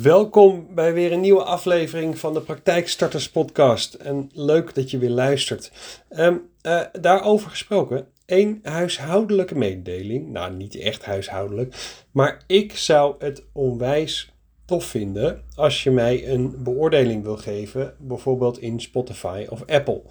Welkom 0.00 0.66
bij 0.74 0.92
weer 0.92 1.12
een 1.12 1.20
nieuwe 1.20 1.42
aflevering 1.42 2.18
van 2.18 2.34
de 2.34 2.40
Praktijkstarters 2.40 3.30
Podcast. 3.30 3.94
En 3.94 4.30
leuk 4.32 4.74
dat 4.74 4.90
je 4.90 4.98
weer 4.98 5.10
luistert. 5.10 5.72
Um, 6.10 6.50
uh, 6.62 6.80
daarover 7.00 7.50
gesproken, 7.50 8.06
één 8.26 8.58
huishoudelijke 8.62 9.54
mededeling. 9.54 10.28
Nou, 10.28 10.52
niet 10.52 10.76
echt 10.76 11.04
huishoudelijk, 11.04 11.74
maar 12.10 12.42
ik 12.46 12.76
zou 12.76 13.14
het 13.18 13.44
onwijs 13.52 14.32
tof 14.64 14.84
vinden 14.84 15.42
als 15.54 15.82
je 15.82 15.90
mij 15.90 16.28
een 16.28 16.62
beoordeling 16.62 17.22
wil 17.22 17.36
geven, 17.36 17.94
bijvoorbeeld 17.98 18.58
in 18.58 18.80
Spotify 18.80 19.46
of 19.48 19.66
Apple. 19.66 20.02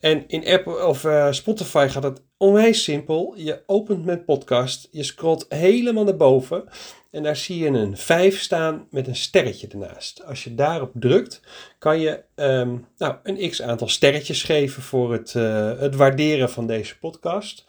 En 0.00 0.24
in 0.26 0.46
Apple 0.46 0.86
of 0.86 1.04
uh, 1.04 1.32
Spotify 1.32 1.86
gaat 1.90 2.02
het 2.02 2.22
onwijs 2.36 2.82
simpel. 2.82 3.34
Je 3.36 3.62
opent 3.66 4.04
met 4.04 4.24
podcast, 4.24 4.88
je 4.90 5.02
scrolt 5.02 5.46
helemaal 5.48 6.04
naar 6.04 6.16
boven 6.16 6.64
en 7.10 7.22
daar 7.22 7.36
zie 7.36 7.58
je 7.58 7.66
een 7.66 7.96
5 7.96 8.40
staan 8.40 8.86
met 8.90 9.06
een 9.06 9.16
sterretje 9.16 9.68
ernaast. 9.68 10.24
Als 10.24 10.44
je 10.44 10.54
daarop 10.54 10.90
drukt, 10.94 11.40
kan 11.78 12.00
je 12.00 12.22
um, 12.34 12.86
nou, 12.96 13.16
een 13.22 13.50
x 13.50 13.62
aantal 13.62 13.88
sterretjes 13.88 14.42
geven 14.42 14.82
voor 14.82 15.12
het, 15.12 15.34
uh, 15.34 15.78
het 15.78 15.94
waarderen 15.94 16.50
van 16.50 16.66
deze 16.66 16.98
podcast. 16.98 17.64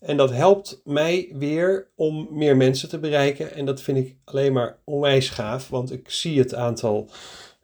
En 0.00 0.16
dat 0.16 0.30
helpt 0.30 0.80
mij 0.84 1.28
weer 1.32 1.88
om 1.94 2.28
meer 2.30 2.56
mensen 2.56 2.88
te 2.88 2.98
bereiken. 2.98 3.54
En 3.54 3.64
dat 3.64 3.80
vind 3.80 3.98
ik 3.98 4.16
alleen 4.24 4.52
maar 4.52 4.78
onwijs 4.84 5.30
gaaf, 5.30 5.68
want 5.68 5.92
ik 5.92 6.10
zie 6.10 6.38
het 6.38 6.54
aantal 6.54 7.10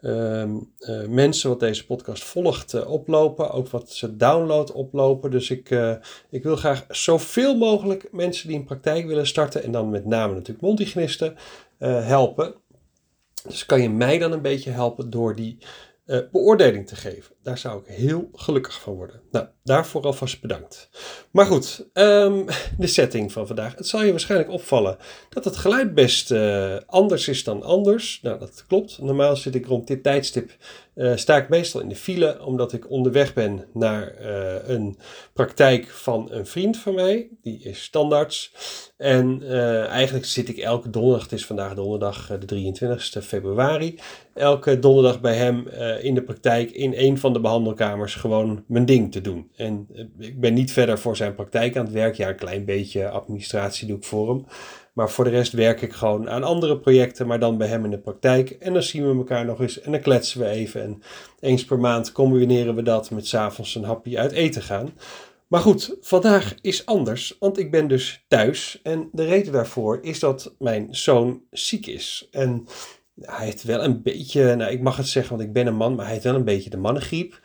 uh, 0.02 0.42
uh, 0.42 1.06
mensen 1.09 1.48
wat 1.48 1.60
deze 1.60 1.86
podcast 1.86 2.24
volgt 2.24 2.74
uh, 2.74 2.90
oplopen. 2.90 3.50
Ook 3.50 3.68
wat 3.68 3.90
ze 3.90 4.16
download 4.16 4.73
oplopen. 4.73 5.30
Dus 5.30 5.50
ik, 5.50 5.70
uh, 5.70 5.95
ik 6.30 6.42
wil 6.42 6.56
graag 6.56 6.84
zoveel 6.88 7.56
mogelijk 7.56 8.09
mensen 8.12 8.48
die 8.48 8.56
in 8.56 8.64
praktijk 8.64 9.06
willen 9.06 9.26
starten. 9.26 9.62
En 9.62 9.73
dan 9.73 9.90
met 9.90 10.06
name 10.06 10.32
natuurlijk 10.32 10.60
mondhygiënisten 10.60 11.36
helpen. 11.78 12.54
Dus 13.48 13.66
kan 13.66 13.82
je 13.82 13.90
mij 13.90 14.18
dan 14.18 14.32
een 14.32 14.42
beetje 14.42 14.70
helpen 14.70 15.10
door 15.10 15.34
die 15.34 15.59
beoordeling 16.32 16.87
te 16.87 16.96
geven. 16.96 17.35
Daar 17.43 17.59
zou 17.59 17.80
ik 17.80 17.87
heel 17.87 18.29
gelukkig 18.33 18.80
van 18.80 18.95
worden. 18.95 19.21
Nou, 19.30 19.46
daarvoor 19.65 20.02
alvast 20.02 20.41
bedankt. 20.41 20.91
Maar 21.30 21.47
goed, 21.47 21.87
um, 21.95 22.45
de 22.79 22.87
setting 22.87 23.32
van 23.32 23.47
vandaag. 23.47 23.74
Het 23.77 23.87
zal 23.87 24.02
je 24.02 24.10
waarschijnlijk 24.10 24.51
opvallen 24.51 24.97
dat 25.29 25.45
het 25.45 25.57
geluid 25.57 25.95
best 25.95 26.30
uh, 26.30 26.77
anders 26.87 27.29
is 27.29 27.45
dan 27.45 27.63
anders. 27.63 28.21
Nou, 28.23 28.38
dat 28.38 28.65
klopt. 28.66 28.99
Normaal 28.99 29.37
zit 29.37 29.55
ik 29.55 29.66
rond 29.66 29.87
dit 29.87 30.02
tijdstip, 30.02 30.57
uh, 30.95 31.16
sta 31.16 31.37
ik 31.37 31.49
meestal 31.49 31.80
in 31.80 31.88
de 31.88 31.97
file, 31.97 32.45
omdat 32.45 32.73
ik 32.73 32.91
onderweg 32.91 33.35
ben 33.35 33.65
naar 33.73 34.15
uh, 34.21 34.69
een 34.69 34.99
praktijk 35.32 35.87
van 35.88 36.29
een 36.30 36.47
vriend 36.47 36.77
van 36.77 36.95
mij. 36.95 37.29
Die 37.43 37.63
is 37.63 37.82
standaards. 37.82 38.52
En 38.97 39.43
eigenlijk 39.88 40.27
zit 40.27 40.49
ik 40.49 40.59
elke 40.59 40.91
donderdag, 40.91 41.23
het 41.23 41.32
is 41.32 41.47
vandaag 41.47 41.75
donderdag 41.75 42.38
de 42.38 42.47
23 42.47 43.25
februari, 43.25 43.99
elke 44.35 44.79
donderdag 44.79 45.21
bij 45.21 45.37
hem 45.37 45.69
in 46.01 46.15
de 46.15 46.23
praktijk 46.23 46.71
in 46.71 46.93
een 46.97 47.19
van 47.19 47.29
de 47.32 47.40
behandelkamers 47.40 48.14
gewoon 48.14 48.64
mijn 48.66 48.86
ding 48.86 49.12
te 49.12 49.20
doen. 49.20 49.50
En 49.56 49.86
eh, 49.95 50.04
ik 50.18 50.40
ben 50.40 50.54
niet 50.54 50.73
verder 50.73 50.98
voor 50.98 51.16
zijn 51.16 51.34
praktijk 51.34 51.76
aan 51.76 51.84
het 51.84 51.95
werk. 51.95 52.14
Ja, 52.14 52.28
een 52.28 52.36
klein 52.36 52.64
beetje 52.64 53.09
administratie 53.09 53.86
doe 53.86 53.96
ik 53.96 54.04
voor 54.04 54.28
hem. 54.28 54.45
Maar 54.92 55.10
voor 55.10 55.24
de 55.24 55.30
rest 55.30 55.52
werk 55.52 55.82
ik 55.82 55.92
gewoon 55.92 56.30
aan 56.30 56.42
andere 56.42 56.78
projecten, 56.78 57.26
maar 57.26 57.38
dan 57.38 57.58
bij 57.58 57.68
hem 57.68 57.84
in 57.84 57.90
de 57.90 57.98
praktijk. 57.98 58.51
En 58.51 58.73
dan 58.73 58.82
zien 58.82 59.08
we 59.08 59.16
elkaar 59.16 59.45
nog 59.45 59.60
eens 59.60 59.80
en 59.80 59.92
dan 59.92 60.01
kletsen 60.01 60.40
we 60.40 60.46
even. 60.46 60.82
En 60.82 61.02
eens 61.40 61.64
per 61.64 61.78
maand 61.78 62.12
combineren 62.12 62.74
we 62.74 62.82
dat 62.82 63.10
met 63.10 63.26
s'avonds 63.26 63.74
een 63.74 63.84
hapje 63.84 64.19
uit 64.19 64.32
eten 64.32 64.62
gaan. 64.62 64.92
Maar 65.50 65.60
goed, 65.60 65.97
vandaag 66.00 66.54
is 66.60 66.86
anders, 66.86 67.36
want 67.38 67.58
ik 67.58 67.70
ben 67.70 67.88
dus 67.88 68.25
thuis. 68.28 68.81
En 68.82 69.08
de 69.12 69.25
reden 69.25 69.53
daarvoor 69.53 69.98
is 70.03 70.19
dat 70.19 70.54
mijn 70.58 70.88
zoon 70.91 71.42
ziek 71.50 71.86
is. 71.86 72.28
En 72.31 72.66
hij 73.22 73.44
heeft 73.44 73.62
wel 73.62 73.84
een 73.84 74.03
beetje, 74.03 74.54
nou 74.54 74.72
ik 74.72 74.81
mag 74.81 74.97
het 74.97 75.09
zeggen, 75.09 75.37
want 75.37 75.49
ik 75.49 75.54
ben 75.54 75.66
een 75.66 75.76
man, 75.76 75.94
maar 75.94 76.04
hij 76.04 76.12
heeft 76.12 76.25
wel 76.25 76.34
een 76.34 76.44
beetje 76.44 76.71
de 76.71 76.76
mannengriep. 76.76 77.41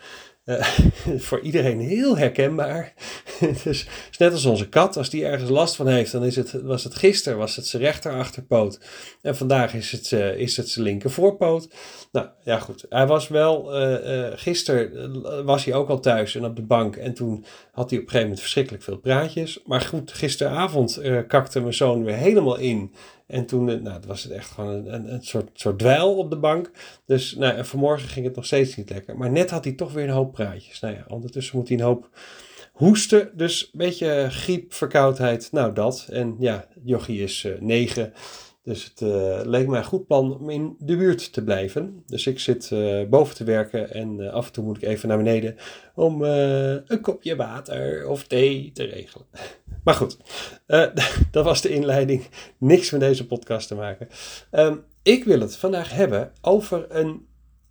Uh, 0.46 0.62
voor 1.28 1.40
iedereen 1.40 1.80
heel 1.80 2.18
herkenbaar. 2.18 2.94
dus 3.64 3.88
is 4.12 4.18
net 4.18 4.32
als 4.32 4.46
onze 4.46 4.70
kat, 4.70 4.98
als 4.98 5.10
die 5.10 5.26
ergens 5.26 5.50
last 5.50 5.76
van 5.76 5.88
heeft, 5.88 6.12
dan 6.12 6.26
is 6.26 6.36
het, 6.36 6.62
was 6.62 6.84
het 6.84 6.96
gisteren 6.96 7.38
was 7.38 7.56
het 7.56 7.68
zijn 7.68 7.82
rechterachterpoot. 7.82 8.80
En 9.22 9.36
vandaag 9.36 9.74
is 9.74 9.92
het, 9.92 10.12
uh, 10.12 10.38
is 10.38 10.58
het 10.58 10.70
zijn 10.70 10.86
linker 10.86 11.12
voorpoot. 11.12 11.70
Nou 12.12 12.28
ja, 12.44 12.60
goed. 12.60 12.86
Hij 12.90 13.08
was 13.08 13.28
wel, 13.28 13.82
uh, 13.82 14.28
gisteren 14.36 15.46
was 15.46 15.66
hij 15.66 15.74
ook 15.74 15.90
al 15.90 16.00
thuis 16.00 16.36
en 16.36 16.46
op 16.46 16.56
de 16.56 16.62
bank. 16.62 16.96
En 16.96 17.14
toen 17.14 17.46
had 17.72 17.90
hij 17.90 18.00
op 18.00 18.06
een 18.06 18.10
gegeven 18.10 18.22
moment 18.22 18.40
verschrikkelijk 18.40 18.84
veel 18.84 18.98
praatjes. 18.98 19.60
Maar 19.66 19.82
goed, 19.82 20.14
gisteravond 20.14 21.02
kakte 21.28 21.60
mijn 21.60 21.74
zoon 21.74 22.04
weer 22.04 22.16
helemaal 22.16 22.58
in. 22.58 22.94
En 23.28 23.46
toen 23.46 23.68
uh, 23.68 23.82
nou, 23.82 24.02
was 24.08 24.24
het 24.24 24.32
echt 24.32 24.52
gewoon 24.52 24.88
een, 24.88 25.14
een, 25.14 25.24
soort, 25.24 25.50
soort 25.54 25.80
dweil 25.80 26.18
op 26.18 26.30
de 26.30 26.38
bank. 26.38 26.72
Dus 27.06 27.36
nou, 27.36 27.56
en 27.56 27.66
vanmorgen 27.66 28.10
ging 28.10 28.26
het 28.26 28.36
nog 28.36 28.46
steeds 28.46 28.76
niet 28.76 28.90
lekker. 28.90 29.18
Maar 29.18 29.32
net 29.32 29.50
had 29.50 29.64
hij 29.64 29.74
toch 29.74 29.94
weer 29.94 30.04
een 30.04 30.10
hoop 30.10 30.32
praatjes. 30.32 30.80
Nou 30.80 30.94
ja, 30.94 31.06
ondertussen 31.08 31.58
moet 31.58 31.68
hij 31.68 31.78
een 31.78 31.84
hoop 31.84 32.10
hoesten. 32.72 33.32
Dus 33.34 33.64
een 33.64 33.80
beetje 33.80 34.28
griep, 34.30 34.74
verkoudheid. 34.74 35.52
Nou, 35.52 35.74
dat. 35.74 36.08
En 36.10 36.36
ja, 36.40 36.68
Jochie 36.84 37.24
is 37.24 37.44
uh, 37.44 37.60
negen. 37.60 38.14
Dus 38.66 38.84
het 38.84 39.02
uh, 39.02 39.40
leek 39.44 39.68
mij 39.68 39.80
een 39.80 39.86
goed 39.86 40.08
plan 40.08 40.40
om 40.40 40.50
in 40.50 40.76
de 40.80 40.98
buurt 40.98 41.34
te 41.34 41.44
blijven. 41.44 42.04
Dus 42.06 42.28
ik 42.28 42.40
zit 42.40 42.70
uh, 42.74 43.08
boven 43.08 43.36
te 43.36 43.44
werken 43.44 43.94
en 43.94 44.20
uh, 44.20 44.34
af 44.34 44.46
en 44.48 44.52
toe 44.52 44.64
moet 44.64 44.78
ik 44.78 44.84
even 44.84 45.08
naar 45.08 45.18
beneden 45.18 45.56
om 45.96 46.22
een 46.22 47.02
kopje 47.02 47.36
water 47.36 48.08
of 48.08 48.24
thee 48.28 48.72
te 48.74 48.84
regelen. 48.84 49.26
Maar 49.84 49.94
goed, 49.94 50.18
dat 51.32 51.46
was 51.46 51.62
de 51.62 51.70
inleiding. 51.70 52.28
Niks 52.58 52.92
met 52.92 53.00
deze 53.00 53.28
podcast 53.28 53.68
te 53.68 53.76
maken. 53.76 54.08
Um, 54.52 54.84
ik 55.04 55.24
wil 55.24 55.40
het 55.40 55.56
vandaag 55.58 55.92
hebben 55.92 56.32
over 56.42 56.86
een, 56.90 57.28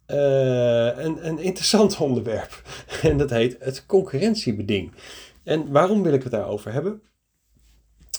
een, 0.07 1.27
een 1.27 1.39
interessant 1.39 2.01
onderwerp. 2.09 2.63
En 3.03 3.17
dat 3.17 3.31
heet 3.31 3.57
het 3.59 3.87
concurrentiebeding. 3.87 4.93
En 5.43 5.73
waarom 5.73 6.03
wil 6.03 6.13
ik 6.13 6.23
het 6.23 6.33
daarover 6.33 6.73
hebben? 6.73 7.03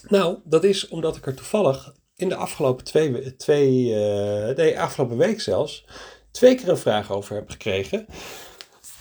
Nou, 0.08 0.38
dat 0.44 0.64
is 0.64 0.88
omdat 0.88 1.16
ik 1.16 1.25
er 1.25 1.35
toevallig 1.35 1.94
in 2.16 2.30
de 2.30 2.36
afgelopen 2.36 2.86
twee, 2.86 3.36
twee 3.36 3.86
uh, 3.86 4.56
nee, 4.56 4.80
afgelopen 4.80 5.18
week 5.18 5.42
zelfs, 5.42 5.86
twee 6.31 6.56
keer 6.56 6.70
een 6.70 6.78
vraag 6.78 7.12
over 7.12 7.36
heb 7.36 7.50
gekregen. 7.50 8.06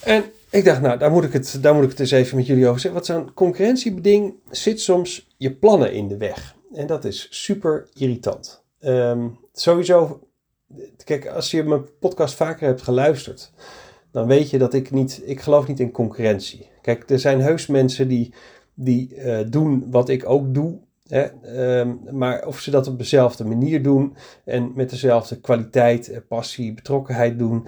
En 0.00 0.24
ik 0.50 0.64
dacht, 0.64 0.80
nou, 0.80 0.98
daar 0.98 1.10
moet 1.10 1.24
ik 1.24 1.32
het, 1.32 1.58
daar 1.60 1.74
moet 1.74 1.84
ik 1.84 1.90
het 1.90 2.00
eens 2.00 2.10
even 2.10 2.36
met 2.36 2.46
jullie 2.46 2.66
over 2.66 2.80
zeggen. 2.80 3.00
Wat 3.00 3.08
zo'n 3.08 3.34
concurrentiebeding 3.34 4.34
zit 4.50 4.80
soms 4.80 5.28
je 5.36 5.54
plannen 5.54 5.92
in 5.92 6.08
de 6.08 6.16
weg. 6.16 6.54
En 6.72 6.86
dat 6.86 7.04
is 7.04 7.26
super 7.30 7.88
irritant. 7.92 8.64
Um, 8.80 9.38
sowieso, 9.52 10.28
kijk, 11.04 11.26
als 11.26 11.50
je 11.50 11.62
mijn 11.62 11.98
podcast 11.98 12.34
vaker 12.34 12.66
hebt 12.66 12.82
geluisterd, 12.82 13.52
dan 14.12 14.26
weet 14.26 14.50
je 14.50 14.58
dat 14.58 14.74
ik 14.74 14.90
niet, 14.90 15.22
ik 15.24 15.40
geloof 15.40 15.66
niet 15.66 15.80
in 15.80 15.90
concurrentie. 15.90 16.68
Kijk, 16.82 17.10
er 17.10 17.18
zijn 17.18 17.40
heus 17.40 17.66
mensen 17.66 18.08
die, 18.08 18.34
die 18.74 19.14
uh, 19.16 19.40
doen 19.46 19.90
wat 19.90 20.08
ik 20.08 20.28
ook 20.28 20.54
doe 20.54 20.78
Um, 21.10 22.00
maar 22.10 22.46
of 22.46 22.60
ze 22.60 22.70
dat 22.70 22.86
op 22.86 22.98
dezelfde 22.98 23.44
manier 23.44 23.82
doen 23.82 24.16
en 24.44 24.72
met 24.74 24.90
dezelfde 24.90 25.40
kwaliteit, 25.40 26.08
eh, 26.08 26.20
passie, 26.28 26.74
betrokkenheid 26.74 27.38
doen, 27.38 27.66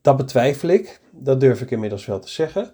dat 0.00 0.16
betwijfel 0.16 0.68
ik. 0.68 1.00
Dat 1.10 1.40
durf 1.40 1.60
ik 1.60 1.70
inmiddels 1.70 2.06
wel 2.06 2.20
te 2.20 2.28
zeggen. 2.28 2.72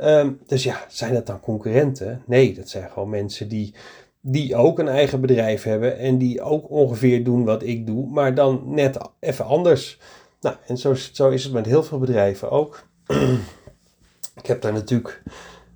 Um, 0.00 0.40
dus 0.46 0.62
ja, 0.62 0.84
zijn 0.88 1.14
dat 1.14 1.26
dan 1.26 1.40
concurrenten? 1.40 2.22
Nee, 2.26 2.54
dat 2.54 2.68
zijn 2.68 2.90
gewoon 2.90 3.10
mensen 3.10 3.48
die, 3.48 3.74
die 4.20 4.56
ook 4.56 4.78
een 4.78 4.88
eigen 4.88 5.20
bedrijf 5.20 5.62
hebben 5.62 5.98
en 5.98 6.18
die 6.18 6.42
ook 6.42 6.70
ongeveer 6.70 7.24
doen 7.24 7.44
wat 7.44 7.62
ik 7.62 7.86
doe, 7.86 8.10
maar 8.10 8.34
dan 8.34 8.62
net 8.66 8.98
even 9.20 9.44
anders. 9.44 9.98
Nou, 10.40 10.56
en 10.66 10.78
zo, 10.78 10.94
zo 10.94 11.28
is 11.28 11.44
het 11.44 11.52
met 11.52 11.66
heel 11.66 11.82
veel 11.82 11.98
bedrijven 11.98 12.50
ook. 12.50 12.86
ik 14.40 14.46
heb 14.46 14.62
daar 14.62 14.72
natuurlijk. 14.72 15.22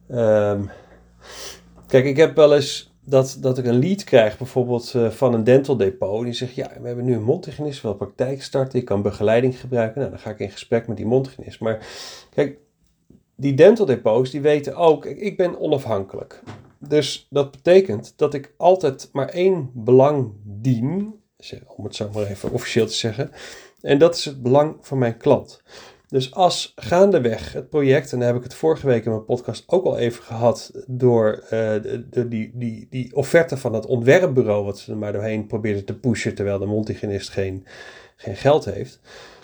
Um, 0.09 0.71
kijk, 1.87 2.05
ik 2.05 2.17
heb 2.17 2.37
wel 2.37 2.55
eens 2.55 2.90
dat, 3.11 3.37
dat 3.41 3.59
ik 3.59 3.65
een 3.65 3.79
lead 3.79 4.05
krijg, 4.05 4.39
bijvoorbeeld 4.39 4.93
uh, 4.97 5.11
van 5.11 5.35
een 5.35 5.45
dental 5.45 5.77
depot. 5.77 6.25
Die 6.25 6.33
zegt, 6.33 6.55
ja, 6.55 6.71
we 6.81 6.87
hebben 6.87 7.05
nu 7.05 7.15
een 7.15 7.23
mondhygiënist, 7.23 7.83
wil 7.83 7.95
praktijk 7.95 8.43
starten, 8.43 8.79
ik 8.79 8.85
kan 8.85 9.03
begeleiding 9.03 9.61
gebruiken. 9.61 9.99
Nou, 9.99 10.13
dan 10.13 10.21
ga 10.21 10.31
ik 10.31 10.39
in 10.39 10.51
gesprek 10.51 10.87
met 10.87 10.97
die 10.97 11.07
mondhygiënist. 11.07 11.61
Maar 11.61 11.87
kijk, 12.35 12.59
die 13.37 13.55
dental 13.55 13.87
depots, 13.87 14.31
die 14.31 14.41
weten 14.41 14.77
ook, 14.77 15.05
ik 15.05 15.37
ben 15.37 15.59
onafhankelijk. 15.59 16.43
Dus 16.79 17.27
dat 17.31 17.51
betekent 17.51 18.13
dat 18.17 18.35
ik 18.35 18.55
altijd 18.57 19.09
maar 19.13 19.29
één 19.29 19.71
belang 19.75 20.33
dien, 20.43 21.15
om 21.77 21.85
het 21.85 21.95
zo 21.95 22.11
maar 22.13 22.27
even 22.27 22.53
officieel 22.53 22.87
te 22.87 22.95
zeggen. 22.95 23.31
En 23.81 23.99
dat 23.99 24.15
is 24.15 24.25
het 24.25 24.43
belang 24.43 24.77
van 24.81 24.99
mijn 24.99 25.17
klant. 25.17 25.63
Dus 26.11 26.35
als 26.35 26.73
gaandeweg 26.77 27.53
het 27.53 27.69
project, 27.69 28.13
en 28.13 28.19
daar 28.19 28.29
heb 28.29 28.37
ik 28.37 28.43
het 28.43 28.55
vorige 28.55 28.87
week 28.87 29.05
in 29.05 29.11
mijn 29.11 29.25
podcast 29.25 29.65
ook 29.67 29.85
al 29.85 29.99
even 29.99 30.23
gehad, 30.23 30.71
door 30.87 31.43
uh, 31.45 31.51
de, 31.51 32.27
die, 32.29 32.51
die, 32.55 32.87
die 32.91 33.17
offerte 33.17 33.57
van 33.57 33.75
het 33.75 33.87
ontwerpbureau, 33.87 34.65
wat 34.65 34.79
ze 34.79 34.91
er 34.91 34.99
maar 34.99 35.13
doorheen 35.13 35.47
probeerden 35.47 35.85
te 35.85 35.99
pushen, 35.99 36.35
terwijl 36.35 36.59
de 36.59 36.67
mondhygiënist 36.67 37.29
geen, 37.29 37.67
geen 38.17 38.37
geld 38.37 38.65
heeft. 38.65 39.01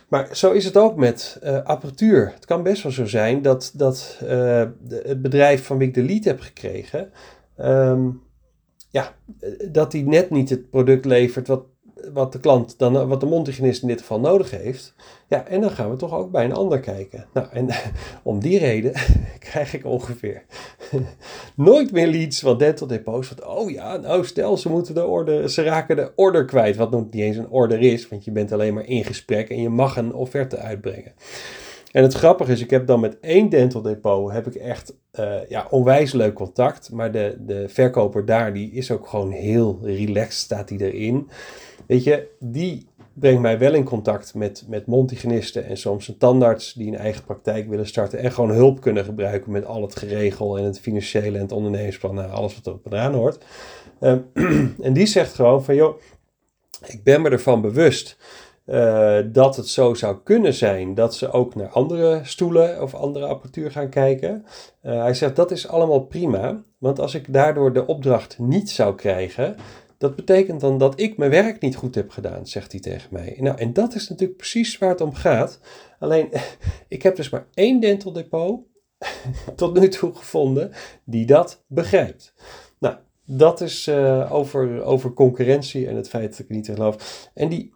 Maar 0.08 0.36
zo 0.36 0.52
is 0.52 0.64
het 0.64 0.76
ook 0.76 0.96
met 0.96 1.40
uh, 1.44 1.62
apparatuur. 1.62 2.32
Het 2.34 2.44
kan 2.44 2.62
best 2.62 2.82
wel 2.82 2.92
zo 2.92 3.06
zijn 3.06 3.42
dat, 3.42 3.72
dat 3.74 4.16
de, 4.20 5.02
het 5.06 5.22
bedrijf 5.22 5.64
van 5.64 5.78
wie 5.78 5.88
ik 5.88 5.94
de 5.94 6.02
lead 6.02 6.24
heb 6.24 6.40
gekregen, 6.40 7.10
um, 7.60 8.22
ja, 8.90 9.14
dat 9.70 9.90
die 9.90 10.06
net 10.06 10.30
niet 10.30 10.50
het 10.50 10.70
product 10.70 11.04
levert 11.04 11.46
wat 11.46 11.64
wat 12.12 12.32
de 12.32 12.40
klant 12.40 12.78
dan, 12.78 13.08
wat 13.08 13.20
de 13.20 13.26
mondhygiënist 13.26 13.82
in 13.82 13.88
dit 13.88 14.00
geval 14.00 14.20
nodig 14.20 14.50
heeft. 14.50 14.94
Ja, 15.28 15.46
en 15.46 15.60
dan 15.60 15.70
gaan 15.70 15.90
we 15.90 15.96
toch 15.96 16.14
ook 16.14 16.30
bij 16.30 16.44
een 16.44 16.52
ander 16.52 16.80
kijken. 16.80 17.26
Nou, 17.32 17.46
en 17.50 17.68
om 18.22 18.40
die 18.40 18.58
reden 18.58 18.92
krijg 19.38 19.74
ik 19.74 19.84
ongeveer 19.84 20.44
nooit 21.54 21.92
meer 21.92 22.06
leads 22.06 22.40
van 22.40 22.58
dental 22.58 22.86
depots. 22.86 23.28
Van, 23.28 23.46
oh 23.46 23.70
ja, 23.70 23.96
nou 23.96 24.24
stel, 24.24 24.56
ze 24.56 24.68
moeten 24.68 24.94
de 24.94 25.06
order, 25.06 25.50
ze 25.50 25.62
raken 25.62 25.96
de 25.96 26.12
order 26.14 26.44
kwijt. 26.44 26.76
Wat 26.76 26.90
nog 26.90 27.04
niet 27.04 27.22
eens 27.22 27.36
een 27.36 27.50
order 27.50 27.80
is, 27.80 28.08
want 28.08 28.24
je 28.24 28.30
bent 28.30 28.52
alleen 28.52 28.74
maar 28.74 28.86
in 28.86 29.04
gesprek 29.04 29.50
en 29.50 29.60
je 29.60 29.68
mag 29.68 29.96
een 29.96 30.14
offerte 30.14 30.56
uitbrengen. 30.56 31.12
En 31.96 32.02
het 32.02 32.14
grappige 32.14 32.52
is, 32.52 32.60
ik 32.60 32.70
heb 32.70 32.86
dan 32.86 33.00
met 33.00 33.20
één 33.20 33.48
dental 33.48 33.82
depot 33.82 34.32
heb 34.32 34.46
ik 34.46 34.54
echt 34.54 34.94
uh, 35.20 35.48
ja, 35.48 35.66
onwijs 35.70 36.12
leuk 36.12 36.34
contact. 36.34 36.90
Maar 36.92 37.12
de, 37.12 37.36
de 37.40 37.68
verkoper 37.68 38.24
daar, 38.24 38.52
die 38.52 38.72
is 38.72 38.90
ook 38.90 39.06
gewoon 39.06 39.30
heel 39.30 39.78
relaxed, 39.82 40.32
staat 40.32 40.68
die 40.68 40.92
erin. 40.92 41.28
Weet 41.86 42.04
je, 42.04 42.28
die 42.38 42.86
brengt 43.12 43.40
mij 43.40 43.58
wel 43.58 43.74
in 43.74 43.84
contact 43.84 44.34
met, 44.34 44.64
met 44.68 44.86
mondhygiënisten 44.86 45.64
en 45.64 45.76
soms 45.76 46.08
een 46.08 46.18
tandarts 46.18 46.72
die 46.72 46.86
een 46.86 46.98
eigen 46.98 47.24
praktijk 47.24 47.68
willen 47.68 47.86
starten. 47.86 48.18
En 48.18 48.32
gewoon 48.32 48.50
hulp 48.50 48.80
kunnen 48.80 49.04
gebruiken 49.04 49.52
met 49.52 49.64
al 49.64 49.82
het 49.82 49.96
geregel 49.96 50.58
en 50.58 50.64
het 50.64 50.80
financiële 50.80 51.36
en 51.36 51.42
het 51.42 51.52
ondernemersplan. 51.52 52.14
Nou, 52.14 52.30
alles 52.30 52.54
wat 52.54 52.66
erop 52.66 52.92
en 52.92 52.98
aan 52.98 53.14
hoort. 53.14 53.44
Uh, 54.00 54.12
en 54.86 54.92
die 54.92 55.06
zegt 55.06 55.34
gewoon 55.34 55.64
van, 55.64 55.74
joh, 55.74 56.00
ik 56.86 57.02
ben 57.02 57.22
me 57.22 57.30
ervan 57.30 57.60
bewust 57.60 58.16
uh, 58.66 59.18
dat 59.26 59.56
het 59.56 59.68
zo 59.68 59.94
zou 59.94 60.16
kunnen 60.24 60.54
zijn 60.54 60.94
dat 60.94 61.14
ze 61.14 61.30
ook 61.30 61.54
naar 61.54 61.68
andere 61.68 62.20
stoelen 62.22 62.82
of 62.82 62.94
andere 62.94 63.26
apparatuur 63.26 63.70
gaan 63.70 63.88
kijken. 63.88 64.44
Uh, 64.82 65.02
hij 65.02 65.14
zegt 65.14 65.36
dat 65.36 65.50
is 65.50 65.68
allemaal 65.68 66.00
prima, 66.00 66.62
want 66.78 67.00
als 67.00 67.14
ik 67.14 67.32
daardoor 67.32 67.72
de 67.72 67.86
opdracht 67.86 68.38
niet 68.38 68.70
zou 68.70 68.94
krijgen, 68.94 69.56
dat 69.98 70.16
betekent 70.16 70.60
dan 70.60 70.78
dat 70.78 71.00
ik 71.00 71.16
mijn 71.16 71.30
werk 71.30 71.60
niet 71.60 71.76
goed 71.76 71.94
heb 71.94 72.10
gedaan, 72.10 72.46
zegt 72.46 72.72
hij 72.72 72.80
tegen 72.80 73.08
mij. 73.12 73.36
Nou, 73.40 73.58
en 73.58 73.72
dat 73.72 73.94
is 73.94 74.08
natuurlijk 74.08 74.38
precies 74.38 74.78
waar 74.78 74.90
het 74.90 75.00
om 75.00 75.14
gaat. 75.14 75.60
Alleen, 75.98 76.28
ik 76.88 77.02
heb 77.02 77.16
dus 77.16 77.30
maar 77.30 77.46
één 77.54 77.80
dental 77.80 78.12
depot 78.12 78.60
tot 79.56 79.78
nu 79.78 79.88
toe 79.88 80.14
gevonden 80.14 80.72
die 81.04 81.26
dat 81.26 81.64
begrijpt. 81.66 82.34
Nou, 82.78 82.96
dat 83.24 83.60
is 83.60 83.86
uh, 83.86 84.32
over, 84.32 84.82
over 84.82 85.12
concurrentie 85.12 85.88
en 85.88 85.96
het 85.96 86.08
feit 86.08 86.30
dat 86.30 86.38
ik 86.38 86.48
niet 86.48 86.66
geloof. 86.66 87.28
En 87.34 87.48
die 87.48 87.74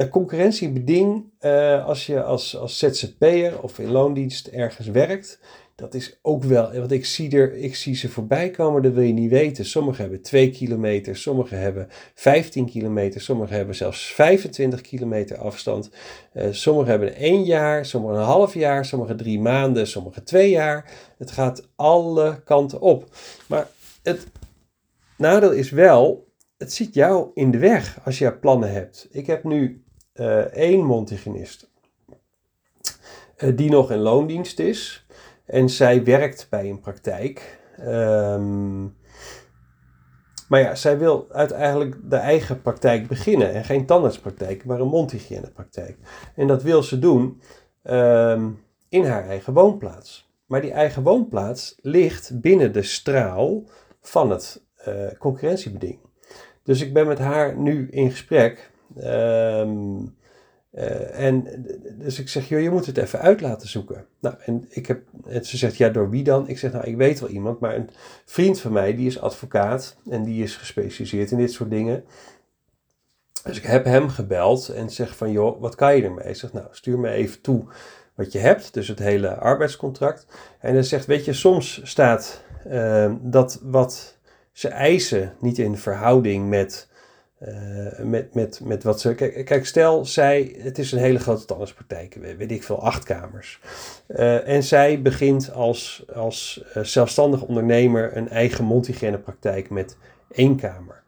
de 0.00 0.08
concurrentiebeding, 0.08 1.24
uh, 1.40 1.86
als 1.86 2.06
je 2.06 2.22
als, 2.22 2.56
als 2.56 2.78
ZZP'er 2.78 3.62
of 3.62 3.78
in 3.78 3.90
loondienst 3.90 4.46
ergens 4.46 4.86
werkt, 4.86 5.40
dat 5.74 5.94
is 5.94 6.18
ook 6.22 6.44
wel, 6.44 6.72
want 6.72 6.92
ik 6.92 7.04
zie, 7.04 7.36
er, 7.36 7.54
ik 7.54 7.76
zie 7.76 7.94
ze 7.94 8.08
voorbij 8.08 8.50
komen, 8.50 8.82
dat 8.82 8.92
wil 8.92 9.02
je 9.02 9.12
niet 9.12 9.30
weten. 9.30 9.64
Sommigen 9.64 10.02
hebben 10.02 10.22
2 10.22 10.50
kilometer, 10.50 11.16
sommigen 11.16 11.60
hebben 11.60 11.88
15 12.14 12.66
kilometer, 12.66 13.20
sommigen 13.20 13.56
hebben 13.56 13.74
zelfs 13.74 14.12
25 14.12 14.80
kilometer 14.80 15.38
afstand. 15.38 15.90
Uh, 16.34 16.46
sommigen 16.50 16.90
hebben 16.90 17.14
één 17.14 17.44
jaar, 17.44 17.86
sommigen 17.86 18.16
een 18.16 18.24
half 18.24 18.54
jaar, 18.54 18.84
sommigen 18.84 19.16
drie 19.16 19.40
maanden, 19.40 19.86
sommigen 19.86 20.24
twee 20.24 20.50
jaar. 20.50 20.90
Het 21.18 21.30
gaat 21.30 21.68
alle 21.76 22.42
kanten 22.44 22.80
op. 22.80 23.04
Maar 23.46 23.68
het 24.02 24.26
nadeel 25.16 25.52
is 25.52 25.70
wel, 25.70 26.28
het 26.58 26.72
zit 26.72 26.94
jou 26.94 27.30
in 27.34 27.50
de 27.50 27.58
weg 27.58 28.00
als 28.04 28.18
je 28.18 28.32
plannen 28.32 28.72
hebt. 28.72 29.08
Ik 29.10 29.26
heb 29.26 29.44
nu 29.44 29.84
één 30.52 30.84
mondhygiënist 30.84 31.70
uh, 33.42 33.56
die 33.56 33.70
nog 33.70 33.90
in 33.90 33.98
loondienst 33.98 34.58
is. 34.58 35.06
En 35.44 35.68
zij 35.68 36.04
werkt 36.04 36.46
bij 36.50 36.70
een 36.70 36.80
praktijk. 36.80 37.58
Um, 37.80 38.98
maar 40.48 40.60
ja, 40.60 40.74
zij 40.74 40.98
wil 40.98 41.26
uiteindelijk 41.30 42.10
de 42.10 42.16
eigen 42.16 42.62
praktijk 42.62 43.06
beginnen. 43.06 43.52
En 43.52 43.64
geen 43.64 43.86
tandartspraktijk, 43.86 44.64
maar 44.64 44.80
een 44.80 44.88
mondhygiënepraktijk. 44.88 45.96
En 46.34 46.46
dat 46.46 46.62
wil 46.62 46.82
ze 46.82 46.98
doen 46.98 47.40
um, 47.82 48.64
in 48.88 49.04
haar 49.04 49.28
eigen 49.28 49.52
woonplaats. 49.52 50.28
Maar 50.46 50.60
die 50.60 50.72
eigen 50.72 51.02
woonplaats 51.02 51.78
ligt 51.80 52.40
binnen 52.40 52.72
de 52.72 52.82
straal 52.82 53.64
van 54.00 54.30
het 54.30 54.64
uh, 54.88 54.94
concurrentiebeding. 55.18 55.98
Dus 56.62 56.80
ik 56.80 56.92
ben 56.92 57.06
met 57.06 57.18
haar 57.18 57.56
nu 57.56 57.88
in 57.90 58.10
gesprek. 58.10 58.70
Um, 58.96 60.18
uh, 60.74 61.26
en 61.26 61.64
dus 61.98 62.18
ik 62.18 62.28
zeg, 62.28 62.48
joh, 62.48 62.60
je 62.60 62.70
moet 62.70 62.86
het 62.86 62.96
even 62.96 63.20
uit 63.20 63.40
laten 63.40 63.68
zoeken. 63.68 64.06
Nou, 64.20 64.34
en 64.44 64.66
ik 64.68 64.86
heb, 64.86 65.02
en 65.26 65.44
ze 65.44 65.56
zegt, 65.56 65.76
ja, 65.76 65.88
door 65.88 66.10
wie 66.10 66.22
dan? 66.22 66.48
Ik 66.48 66.58
zeg, 66.58 66.72
nou, 66.72 66.84
ik 66.86 66.96
weet 66.96 67.20
wel 67.20 67.28
iemand, 67.28 67.60
maar 67.60 67.76
een 67.76 67.90
vriend 68.24 68.60
van 68.60 68.72
mij, 68.72 68.94
die 68.94 69.06
is 69.06 69.20
advocaat 69.20 69.96
en 70.10 70.22
die 70.22 70.42
is 70.42 70.56
gespecialiseerd 70.56 71.30
in 71.30 71.38
dit 71.38 71.52
soort 71.52 71.70
dingen. 71.70 72.04
Dus 73.44 73.56
ik 73.56 73.64
heb 73.64 73.84
hem 73.84 74.08
gebeld 74.08 74.68
en 74.68 74.90
zeg 74.90 75.16
van, 75.16 75.30
joh, 75.30 75.60
wat 75.60 75.74
kan 75.74 75.96
je 75.96 76.02
ermee? 76.02 76.24
Hij 76.24 76.34
zegt, 76.34 76.52
nou, 76.52 76.66
stuur 76.70 76.98
me 76.98 77.10
even 77.10 77.40
toe 77.40 77.64
wat 78.14 78.32
je 78.32 78.38
hebt, 78.38 78.74
dus 78.74 78.88
het 78.88 78.98
hele 78.98 79.34
arbeidscontract. 79.34 80.26
En 80.60 80.72
hij 80.72 80.82
zegt, 80.82 81.06
weet 81.06 81.24
je, 81.24 81.32
soms 81.32 81.80
staat 81.84 82.42
uh, 82.66 83.12
dat 83.20 83.60
wat 83.62 84.18
ze 84.52 84.68
eisen 84.68 85.32
niet 85.40 85.58
in 85.58 85.76
verhouding 85.76 86.48
met, 86.48 86.88
uh, 87.48 87.98
met, 87.98 88.34
met, 88.34 88.60
met 88.64 88.82
wat 88.82 89.00
ze. 89.00 89.14
Kijk, 89.14 89.44
kijk, 89.44 89.66
stel, 89.66 90.04
zij, 90.04 90.56
het 90.58 90.78
is 90.78 90.92
een 90.92 90.98
hele 90.98 91.18
grote 91.18 91.44
tandartspraktijk, 91.44 92.14
weet 92.14 92.50
ik 92.50 92.62
veel, 92.62 92.82
acht 92.82 93.04
kamers. 93.04 93.60
Uh, 94.08 94.48
en 94.48 94.62
zij 94.62 95.02
begint 95.02 95.52
als, 95.52 96.04
als 96.14 96.64
uh, 96.76 96.82
zelfstandig 96.82 97.42
ondernemer 97.42 98.16
een 98.16 98.28
eigen 98.28 98.64
mondhygiënepraktijk 98.64 99.70
met 99.70 99.96
één 100.30 100.56
kamer. 100.56 101.02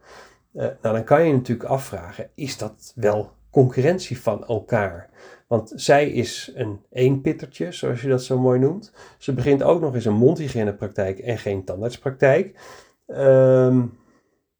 nou, 0.53 0.77
dan 0.81 1.05
kan 1.05 1.27
je 1.27 1.33
natuurlijk 1.33 1.69
afvragen: 1.69 2.29
is 2.35 2.59
dat 2.59 2.93
wel 2.95 3.33
concurrentie 3.51 4.21
van 4.21 4.47
elkaar? 4.47 5.11
Want 5.47 5.73
zij 5.75 6.11
is 6.11 6.53
een 6.55 6.81
eenpittertje, 6.91 7.73
zoals 7.73 8.03
je 8.03 8.09
dat 8.09 8.23
zo 8.23 8.39
mooi 8.39 8.59
noemt. 8.59 8.93
Ze 9.19 9.33
begint 9.33 9.63
ook 9.63 9.81
nog 9.81 9.95
eens 9.95 10.05
een 10.05 10.13
mondhygiënepraktijk 10.15 11.19
en 11.19 11.39
geen 11.39 11.65
tandartspraktijk. 11.65 12.55
Um, 13.07 14.01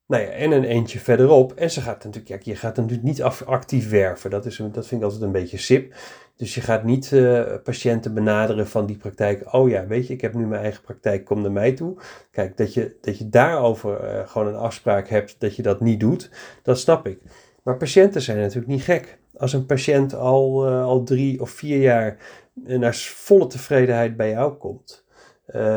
nou 0.07 0.23
ja, 0.23 0.29
en 0.29 0.51
een 0.51 0.65
eentje 0.65 0.99
verderop. 0.99 1.53
En 1.53 1.71
ze 1.71 1.81
gaat 1.81 2.05
natuurlijk, 2.05 2.43
je 2.43 2.57
gaat 2.57 2.77
natuurlijk 2.77 3.03
niet 3.03 3.23
actief 3.23 3.91
werven. 3.91 4.31
Dat, 4.31 4.47
is, 4.47 4.57
dat 4.57 4.87
vind 4.87 5.01
ik 5.01 5.03
altijd 5.03 5.23
een 5.23 5.33
beetje 5.33 5.59
sip. 5.59 5.95
Dus 6.37 6.55
je 6.55 6.61
gaat 6.61 6.85
niet 6.85 7.11
uh, 7.11 7.43
patiënten 7.63 8.15
benaderen 8.15 8.69
van 8.69 8.87
die 8.87 8.97
praktijk. 8.97 9.55
Oh 9.55 9.69
ja, 9.69 9.87
weet 9.87 10.07
je, 10.07 10.15
ik 10.15 10.21
heb 10.21 10.35
nu 10.35 10.47
mijn 10.47 10.63
eigen 10.63 10.83
praktijk, 10.83 11.25
kom 11.25 11.41
naar 11.41 11.53
mij 11.53 11.73
toe. 11.73 11.97
Kijk, 12.31 12.57
dat 12.57 12.75
je, 12.75 12.97
dat 13.01 13.19
je 13.19 13.29
daarover 13.29 14.15
uh, 14.15 14.29
gewoon 14.29 14.49
een 14.49 14.61
afspraak 14.61 15.09
hebt 15.09 15.37
dat 15.39 15.57
je 15.57 15.63
dat 15.63 15.81
niet 15.81 16.01
doet, 16.01 16.31
dat 16.63 16.79
snap 16.79 17.07
ik. 17.07 17.19
Maar 17.63 17.77
patiënten 17.77 18.23
zijn 18.23 18.39
natuurlijk 18.39 18.67
niet 18.67 18.83
gek. 18.83 19.19
Als 19.37 19.53
een 19.53 19.67
patiënt 19.67 20.15
al, 20.15 20.69
uh, 20.69 20.85
al 20.85 21.03
drie 21.03 21.41
of 21.41 21.51
vier 21.51 21.81
jaar 21.81 22.17
naar 22.55 22.95
volle 22.95 23.47
tevredenheid 23.47 24.17
bij 24.17 24.31
jou 24.31 24.53
komt. 24.53 25.05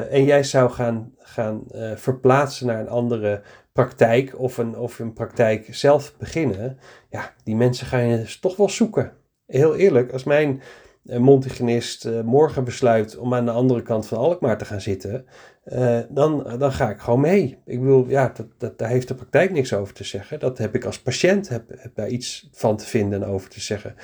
en 0.09 0.23
jij 0.23 0.43
zou 0.43 0.69
gaan 0.69 1.13
gaan 1.17 1.63
verplaatsen 1.95 2.67
naar 2.67 2.79
een 2.79 2.89
andere 2.89 3.41
praktijk 3.75 4.39
of 4.39 4.57
een, 4.57 4.77
of 4.77 4.99
een 4.99 5.13
praktijk 5.13 5.75
zelf 5.75 6.13
beginnen, 6.17 6.77
ja, 7.09 7.33
die 7.43 7.55
mensen 7.55 7.87
ga 7.87 7.97
je 7.97 8.17
dus 8.17 8.39
toch 8.39 8.55
wel 8.55 8.69
zoeken. 8.69 9.11
Heel 9.47 9.75
eerlijk, 9.75 10.11
als 10.11 10.23
mijn 10.23 10.61
uh, 11.03 11.17
mondhygiënist 11.17 12.05
uh, 12.05 12.21
morgen 12.21 12.63
besluit 12.63 13.17
om 13.17 13.33
aan 13.33 13.45
de 13.45 13.51
andere 13.51 13.81
kant 13.81 14.07
van 14.07 14.17
Alkmaar 14.17 14.57
te 14.57 14.65
gaan 14.65 14.81
zitten, 14.81 15.25
uh, 15.65 15.99
dan, 16.09 16.55
dan 16.59 16.71
ga 16.71 16.89
ik 16.89 16.99
gewoon 16.99 17.19
mee. 17.19 17.57
Ik 17.65 17.79
bedoel, 17.79 18.05
ja, 18.07 18.31
dat, 18.35 18.47
dat, 18.57 18.77
daar 18.77 18.89
heeft 18.89 19.07
de 19.07 19.15
praktijk 19.15 19.51
niks 19.51 19.73
over 19.73 19.93
te 19.93 20.03
zeggen. 20.03 20.39
Dat 20.39 20.57
heb 20.57 20.75
ik 20.75 20.85
als 20.85 21.01
patiënt, 21.01 21.49
heb, 21.49 21.63
heb 21.75 21.95
daar 21.95 22.09
iets 22.09 22.49
van 22.51 22.77
te 22.77 22.85
vinden 22.85 23.23
en 23.23 23.29
over 23.29 23.49
te 23.49 23.61
zeggen. 23.61 23.95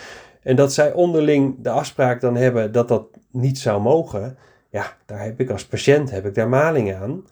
En 0.41 0.55
dat 0.55 0.73
zij 0.73 0.93
onderling 0.93 1.55
de 1.61 1.69
afspraak 1.69 2.21
dan 2.21 2.35
hebben 2.35 2.71
dat 2.71 2.87
dat 2.87 3.07
niet 3.31 3.59
zou 3.59 3.81
mogen, 3.81 4.37
ja, 4.69 4.97
daar 5.05 5.23
heb 5.23 5.39
ik 5.39 5.49
als 5.49 5.65
patiënt 5.65 6.11
heb 6.11 6.25
ik 6.25 6.35
daar 6.35 6.49
maling 6.49 6.95
aan. 6.95 7.23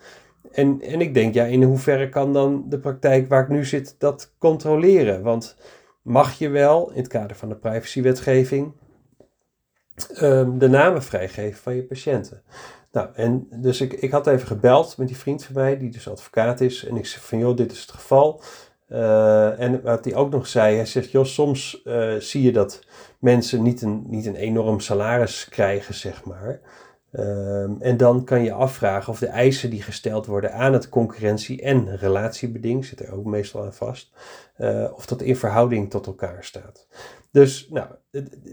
En, 0.51 0.81
en 0.81 1.01
ik 1.01 1.13
denk, 1.13 1.33
ja, 1.33 1.45
in 1.45 1.63
hoeverre 1.63 2.09
kan 2.09 2.33
dan 2.33 2.65
de 2.69 2.79
praktijk 2.79 3.29
waar 3.29 3.43
ik 3.43 3.49
nu 3.49 3.65
zit 3.65 3.95
dat 3.97 4.33
controleren? 4.37 5.21
Want 5.21 5.55
mag 6.01 6.37
je 6.37 6.49
wel, 6.49 6.91
in 6.91 6.97
het 6.97 7.07
kader 7.07 7.35
van 7.35 7.49
de 7.49 7.55
privacywetgeving, 7.55 8.71
um, 10.21 10.59
de 10.59 10.69
namen 10.69 11.03
vrijgeven 11.03 11.61
van 11.61 11.75
je 11.75 11.83
patiënten? 11.83 12.41
Nou, 12.91 13.09
en 13.13 13.47
dus 13.55 13.81
ik, 13.81 13.93
ik 13.93 14.11
had 14.11 14.27
even 14.27 14.47
gebeld 14.47 14.97
met 14.97 15.07
die 15.07 15.17
vriend 15.17 15.43
van 15.43 15.55
mij, 15.55 15.77
die 15.77 15.89
dus 15.89 16.09
advocaat 16.09 16.61
is. 16.61 16.85
En 16.85 16.95
ik 16.95 17.05
zei 17.05 17.23
van, 17.23 17.39
joh, 17.39 17.55
dit 17.55 17.71
is 17.71 17.81
het 17.81 17.91
geval. 17.91 18.41
Uh, 18.89 19.59
en 19.59 19.81
wat 19.81 20.05
hij 20.05 20.15
ook 20.15 20.31
nog 20.31 20.47
zei, 20.47 20.75
hij 20.75 20.85
zegt, 20.85 21.11
joh, 21.11 21.25
soms 21.25 21.81
uh, 21.85 22.15
zie 22.15 22.41
je 22.41 22.51
dat 22.51 22.79
mensen 23.19 23.63
niet 23.63 23.81
een, 23.81 24.03
niet 24.07 24.25
een 24.25 24.35
enorm 24.35 24.79
salaris 24.79 25.47
krijgen, 25.49 25.93
zeg 25.93 26.23
maar. 26.23 26.59
Um, 27.11 27.81
en 27.81 27.97
dan 27.97 28.23
kan 28.23 28.43
je 28.43 28.51
afvragen 28.51 29.13
of 29.13 29.19
de 29.19 29.27
eisen 29.27 29.69
die 29.69 29.81
gesteld 29.81 30.25
worden 30.25 30.53
aan 30.53 30.73
het 30.73 30.89
concurrentie- 30.89 31.61
en 31.61 31.97
relatiebeding, 31.97 32.85
zit 32.85 32.99
er 32.99 33.13
ook 33.13 33.25
meestal 33.25 33.63
aan 33.63 33.73
vast, 33.73 34.11
uh, 34.57 34.87
of 34.93 35.05
dat 35.05 35.21
in 35.21 35.35
verhouding 35.35 35.89
tot 35.89 36.05
elkaar 36.05 36.43
staat. 36.43 36.87
Dus 37.31 37.69
nou, 37.69 37.87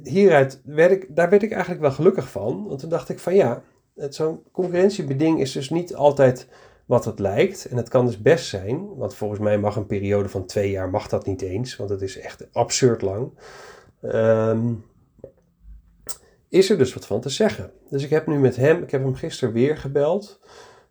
hieruit 0.03 0.61
werd 0.65 0.91
ik, 0.91 1.17
daar 1.17 1.31
werd 1.31 1.43
ik 1.43 1.51
eigenlijk 1.51 1.81
wel 1.81 1.91
gelukkig 1.91 2.31
van, 2.31 2.67
want 2.67 2.81
toen 2.81 2.91
dacht 2.91 3.09
ik 3.09 3.19
van 3.19 3.35
ja, 3.35 3.63
zo'n 3.95 4.43
concurrentiebeding 4.53 5.41
is 5.41 5.53
dus 5.53 5.71
niet 5.71 5.95
altijd 5.95 6.49
wat 6.87 7.05
het 7.05 7.19
lijkt. 7.19 7.65
En 7.65 7.77
het 7.77 7.89
kan 7.89 8.07
dus 8.07 8.23
best 8.23 8.47
zijn, 8.47 8.97
want 8.97 9.15
volgens 9.15 9.41
mij 9.41 9.59
mag 9.59 9.77
een 9.77 9.87
periode 9.87 10.29
van 10.29 10.47
twee 10.47 10.71
jaar 10.71 10.91
mag 10.91 11.09
dat 11.09 11.27
niet 11.27 11.43
eens, 11.43 11.77
want 11.77 11.91
het 11.91 12.03
is 12.03 12.19
echt 12.19 12.47
absurd 12.53 13.03
lang. 13.03 13.31
Ehm, 14.03 14.73
is 16.49 16.71
er 16.71 16.79
dus 16.79 16.95
wat 16.95 17.07
van 17.07 17.21
te 17.21 17.29
zeggen. 17.29 17.71
Dus 17.88 18.05
ik 18.05 18.11
heb 18.11 18.26
nu 18.26 18.38
met 18.38 18.57
hem, 18.57 18.83
ik 18.83 18.91
heb 18.91 19.03
hem 19.03 19.15
gisteren 19.15 19.55
weer 19.55 19.76
gebeld. 19.76 20.41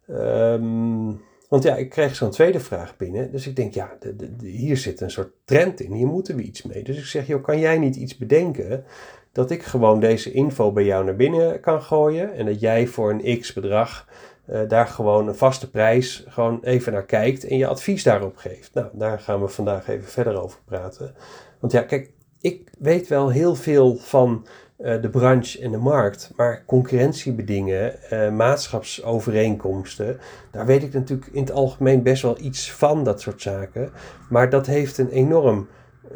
Ehm, 0.08 1.12
want 1.50 1.64
ja, 1.64 1.76
ik 1.76 1.90
kreeg 1.90 2.16
zo'n 2.16 2.30
tweede 2.30 2.60
vraag 2.60 2.98
binnen. 2.98 3.32
Dus 3.32 3.48
ik 3.48 3.56
denk, 3.56 3.74
ja, 3.74 3.98
de, 4.00 4.48
hier 4.48 4.78
zit 4.78 5.02
een 5.02 5.12
soort 5.12 5.32
trend 5.46 5.80
in. 5.80 5.92
Hier 5.92 6.08
moeten 6.08 6.36
we 6.36 6.42
iets 6.42 6.64
mee. 6.64 6.84
Dus 6.84 6.98
ik 6.98 7.06
zeg, 7.06 7.28
joh, 7.28 7.44
kan 7.44 7.60
jij 7.60 7.78
niet 7.78 7.96
iets 7.96 8.18
bedenken 8.18 8.84
dat 9.32 9.52
ik 9.52 9.64
gewoon 9.64 10.00
deze 10.00 10.32
info 10.32 10.72
bij 10.72 10.86
jou 10.86 11.06
naar 11.06 11.16
binnen 11.16 11.60
kan 11.60 11.82
gooien. 11.82 12.34
En 12.34 12.46
dat 12.46 12.60
jij 12.60 12.88
voor 12.88 13.12
een 13.12 13.40
x 13.40 13.54
bedrag 13.54 14.08
uh, 14.50 14.60
daar 14.68 14.88
gewoon 14.88 15.28
een 15.28 15.36
vaste 15.36 15.70
prijs 15.70 16.26
gewoon 16.28 16.60
even 16.64 16.94
naar 16.94 17.06
kijkt 17.06 17.46
en 17.46 17.58
je 17.58 17.68
advies 17.68 18.04
daarop 18.04 18.38
geeft. 18.38 18.74
Nou, 18.74 18.88
daar 18.94 19.20
gaan 19.20 19.42
we 19.42 19.48
vandaag 19.48 19.88
even 19.88 20.08
verder 20.08 20.42
over 20.42 20.60
praten. 20.66 21.16
Want 21.60 21.74
ja, 21.74 21.82
kijk, 21.82 22.12
ik 22.42 22.72
weet 22.80 23.08
wel 23.08 23.30
heel 23.30 23.56
veel 23.56 23.96
van 23.96 24.46
uh, 24.78 25.02
de 25.02 25.10
branche 25.10 25.60
en 25.60 25.72
de 25.72 25.78
markt, 25.78 26.32
maar 26.36 26.64
concurrentiebedingen, 26.66 27.96
uh, 28.12 28.32
maatschapsovereenkomsten, 28.32 30.20
daar 30.52 30.66
weet 30.66 30.84
ik 30.84 30.94
natuurlijk 30.94 31.30
in 31.32 31.42
het 31.42 31.52
algemeen 31.52 32.04
best 32.04 32.22
wel 32.22 32.38
iets 32.40 32.72
van, 32.72 33.04
dat 33.04 33.22
soort 33.22 33.42
zaken. 33.42 33.92
Maar 34.30 34.50
dat 34.50 34.66
heeft 34.66 34.98
een 34.98 35.10
enorm 35.10 35.68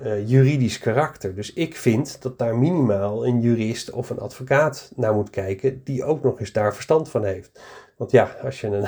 uh, 0.04 0.28
juridisch 0.28 0.80
karakter. 0.80 1.36
Dus 1.36 1.54
ik 1.54 1.76
vind 1.76 2.22
dat 2.22 2.38
daar 2.38 2.58
minimaal 2.58 3.26
een 3.26 3.42
jurist 3.42 3.92
of 3.92 4.10
een 4.10 4.20
advocaat 4.20 4.92
naar 4.96 5.14
moet 5.14 5.30
kijken, 5.30 5.82
die 5.84 6.04
ook 6.04 6.24
nog 6.24 6.40
eens 6.40 6.52
daar 6.52 6.74
verstand 6.74 7.10
van 7.10 7.24
heeft. 7.24 7.62
Want 7.98 8.12
ja, 8.12 8.36
als 8.44 8.62
je 8.62 8.68
een, 8.68 8.88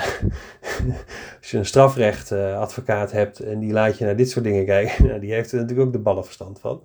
als 1.40 1.50
je 1.50 1.58
een 1.58 1.66
strafrechtadvocaat 1.66 3.12
hebt 3.12 3.40
en 3.40 3.58
die 3.58 3.72
laat 3.72 3.98
je 3.98 4.04
naar 4.04 4.16
dit 4.16 4.30
soort 4.30 4.44
dingen 4.44 4.66
kijken, 4.66 5.06
nou, 5.06 5.20
die 5.20 5.32
heeft 5.32 5.52
er 5.52 5.58
natuurlijk 5.58 5.86
ook 5.86 5.92
de 5.92 5.98
ballenverstand 5.98 6.60
van. 6.60 6.82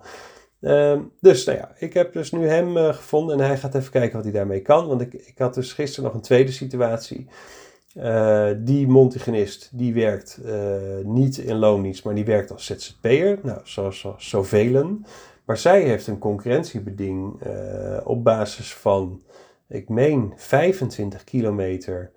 Uh, 0.60 1.00
dus 1.20 1.44
nou 1.44 1.58
ja, 1.58 1.72
ik 1.78 1.94
heb 1.94 2.12
dus 2.12 2.32
nu 2.32 2.48
hem 2.48 2.76
uh, 2.76 2.94
gevonden 2.94 3.38
en 3.40 3.46
hij 3.46 3.58
gaat 3.58 3.74
even 3.74 3.90
kijken 3.90 4.14
wat 4.16 4.24
hij 4.24 4.32
daarmee 4.32 4.62
kan. 4.62 4.86
Want 4.86 5.00
ik, 5.00 5.14
ik 5.14 5.38
had 5.38 5.54
dus 5.54 5.72
gisteren 5.72 6.04
nog 6.04 6.14
een 6.14 6.20
tweede 6.20 6.52
situatie. 6.52 7.26
Uh, 7.96 8.50
die 8.58 8.86
Montigenist, 8.86 9.70
die 9.72 9.94
werkt 9.94 10.40
uh, 10.44 10.54
niet 11.04 11.38
in 11.38 11.56
loondienst, 11.56 12.04
maar 12.04 12.14
die 12.14 12.24
werkt 12.24 12.50
als 12.50 12.66
ZZP'er, 12.66 13.38
nou, 13.42 13.60
zoals, 13.64 14.00
zoals 14.00 14.28
zoveel. 14.28 14.98
Maar 15.44 15.58
zij 15.58 15.82
heeft 15.82 16.06
een 16.06 16.18
concurrentiebeding 16.18 17.42
op 18.04 18.24
basis 18.24 18.74
van, 18.74 19.22
ik 19.68 19.88
meen, 19.88 20.32
25 20.36 21.24
kilometer. 21.24 22.10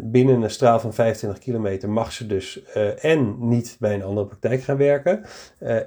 Binnen 0.00 0.42
een 0.42 0.50
straal 0.50 0.80
van 0.80 0.94
25 0.94 1.42
kilometer 1.42 1.90
mag 1.90 2.12
ze 2.12 2.26
dus 2.26 2.62
en 3.00 3.36
niet 3.38 3.76
bij 3.78 3.94
een 3.94 4.02
andere 4.02 4.26
praktijk 4.26 4.62
gaan 4.62 4.76
werken 4.76 5.24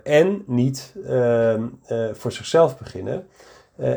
en 0.03 0.43
niet 0.47 0.93
ehm, 1.07 1.63
voor 2.11 2.31
zichzelf 2.31 2.77
beginnen. 2.77 3.27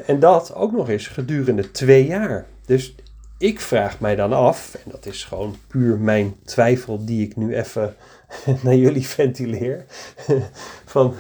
en 0.07 0.19
dat 0.19 0.55
ook 0.55 0.73
nog 0.73 0.89
eens 0.89 1.07
gedurende 1.07 1.71
twee 1.71 2.07
jaar. 2.07 2.47
Dus 2.67 2.95
ik 3.39 3.61
vraag 3.61 4.01
mij 4.01 4.17
dan 4.17 4.33
af, 4.33 4.75
en 4.75 4.91
dat 4.91 5.07
is 5.07 5.25
gewoon 5.25 5.57
puur 5.67 5.99
mijn 5.99 6.37
twijfel 6.45 7.05
die 7.05 7.27
ik 7.27 7.37
nu 7.37 7.57
even 7.57 7.97
naar 8.63 8.75
jullie 8.75 9.07
ventileer. 9.07 9.85
Van 10.85 11.15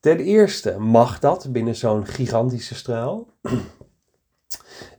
ten 0.00 0.18
eerste, 0.18 0.78
mag 0.78 1.18
dat 1.18 1.52
binnen 1.52 1.74
zo'n 1.74 2.06
gigantische 2.06 2.74
straal? 2.74 3.28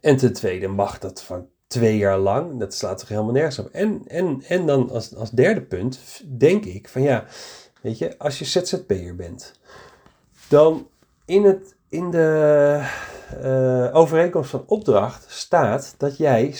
En 0.01 0.17
ten 0.17 0.33
tweede, 0.33 0.67
mag 0.67 0.99
dat 0.99 1.23
van 1.23 1.47
twee 1.75 1.97
jaar 1.97 2.17
lang? 2.17 2.59
Dat 2.59 2.73
slaat 2.73 2.97
toch 2.97 3.09
helemaal 3.09 3.31
nergens 3.31 3.59
op. 3.59 3.67
En, 3.67 4.01
en, 4.07 4.43
en 4.47 4.65
dan 4.65 4.89
als, 4.89 5.15
als 5.15 5.31
derde 5.31 5.61
punt, 5.61 5.99
denk 6.37 6.65
ik 6.65 6.89
van 6.89 7.01
ja, 7.01 7.25
weet 7.81 7.97
je, 7.97 8.17
als 8.17 8.39
je 8.39 8.45
ZZP'er 8.45 9.15
bent, 9.15 9.59
dan 10.47 10.87
in, 11.25 11.43
het, 11.43 11.75
in 11.89 12.11
de 12.11 12.81
uh, 13.43 13.95
overeenkomst 13.95 14.49
van 14.49 14.63
opdracht 14.67 15.25
staat 15.29 15.95
dat 15.97 16.17
jij 16.17 16.55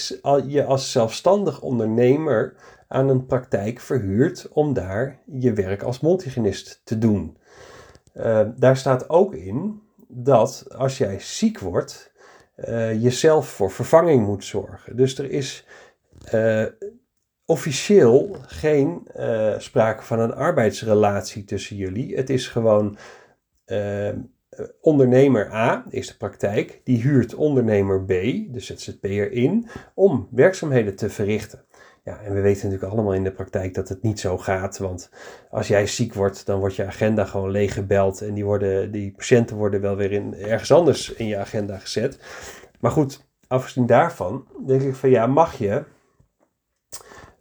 je 0.47 0.63
als 0.65 0.91
zelfstandig 0.91 1.61
ondernemer 1.61 2.55
aan 2.87 3.09
een 3.09 3.25
praktijk 3.25 3.79
verhuurt 3.79 4.47
om 4.51 4.73
daar 4.73 5.19
je 5.25 5.53
werk 5.53 5.83
als 5.83 5.99
multigenist 5.99 6.81
te 6.83 6.97
doen. 6.97 7.37
Uh, 8.13 8.41
daar 8.55 8.77
staat 8.77 9.09
ook 9.09 9.33
in 9.33 9.81
dat 10.07 10.65
als 10.77 10.97
jij 10.97 11.19
ziek 11.19 11.59
wordt, 11.59 12.11
uh, 12.55 13.03
jezelf 13.03 13.47
voor 13.47 13.71
vervanging 13.71 14.25
moet 14.25 14.43
zorgen. 14.43 14.95
Dus 14.95 15.17
er 15.17 15.31
is 15.31 15.65
officieel 17.45 18.37
geen 18.45 19.07
sprake 19.57 20.03
van 20.03 20.19
een 20.19 20.33
arbeidsrelatie 20.33 21.43
tussen 21.43 21.75
jullie. 21.75 22.15
Het 22.15 22.29
is 22.29 22.47
gewoon 22.47 22.97
eh, 24.55 24.65
ondernemer 24.81 25.53
A 25.53 25.85
is 25.89 26.07
de 26.07 26.17
praktijk, 26.17 26.81
die 26.83 27.01
huurt 27.01 27.35
ondernemer 27.35 28.03
B, 28.03 28.07
de 28.53 28.59
ZZP'er, 28.59 29.31
in 29.31 29.67
om 29.93 30.27
werkzaamheden 30.31 30.95
te 30.95 31.09
verrichten. 31.09 31.65
Ja, 32.05 32.19
en 32.19 32.33
we 32.33 32.41
weten 32.41 32.63
natuurlijk 32.63 32.93
allemaal 32.93 33.13
in 33.13 33.23
de 33.23 33.31
praktijk 33.31 33.73
dat 33.73 33.89
het 33.89 34.01
niet 34.01 34.19
zo 34.19 34.37
gaat. 34.37 34.77
Want 34.77 35.09
als 35.49 35.67
jij 35.67 35.87
ziek 35.87 36.13
wordt, 36.13 36.45
dan 36.45 36.59
wordt 36.59 36.75
je 36.75 36.85
agenda 36.85 37.25
gewoon 37.25 37.51
leeggebeld. 37.51 38.21
En 38.21 38.33
die, 38.33 38.45
worden, 38.45 38.91
die 38.91 39.11
patiënten 39.11 39.55
worden 39.57 39.81
wel 39.81 39.95
weer 39.95 40.11
in, 40.11 40.35
ergens 40.35 40.71
anders 40.71 41.13
in 41.13 41.27
je 41.27 41.37
agenda 41.37 41.77
gezet. 41.77 42.19
Maar 42.79 42.91
goed, 42.91 43.27
afgezien 43.47 43.85
daarvan, 43.85 44.47
denk 44.65 44.81
ik 44.81 44.95
van 44.95 45.09
ja, 45.09 45.27
mag 45.27 45.57
je 45.57 45.83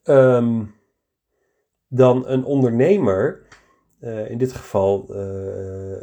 um, 0.05 0.75
dan 1.89 2.29
een 2.29 2.45
ondernemer 2.45 3.43
uh, 4.01 4.31
in 4.31 4.39
dit 4.39 4.53
geval 4.53 5.07
uh, 5.11 5.17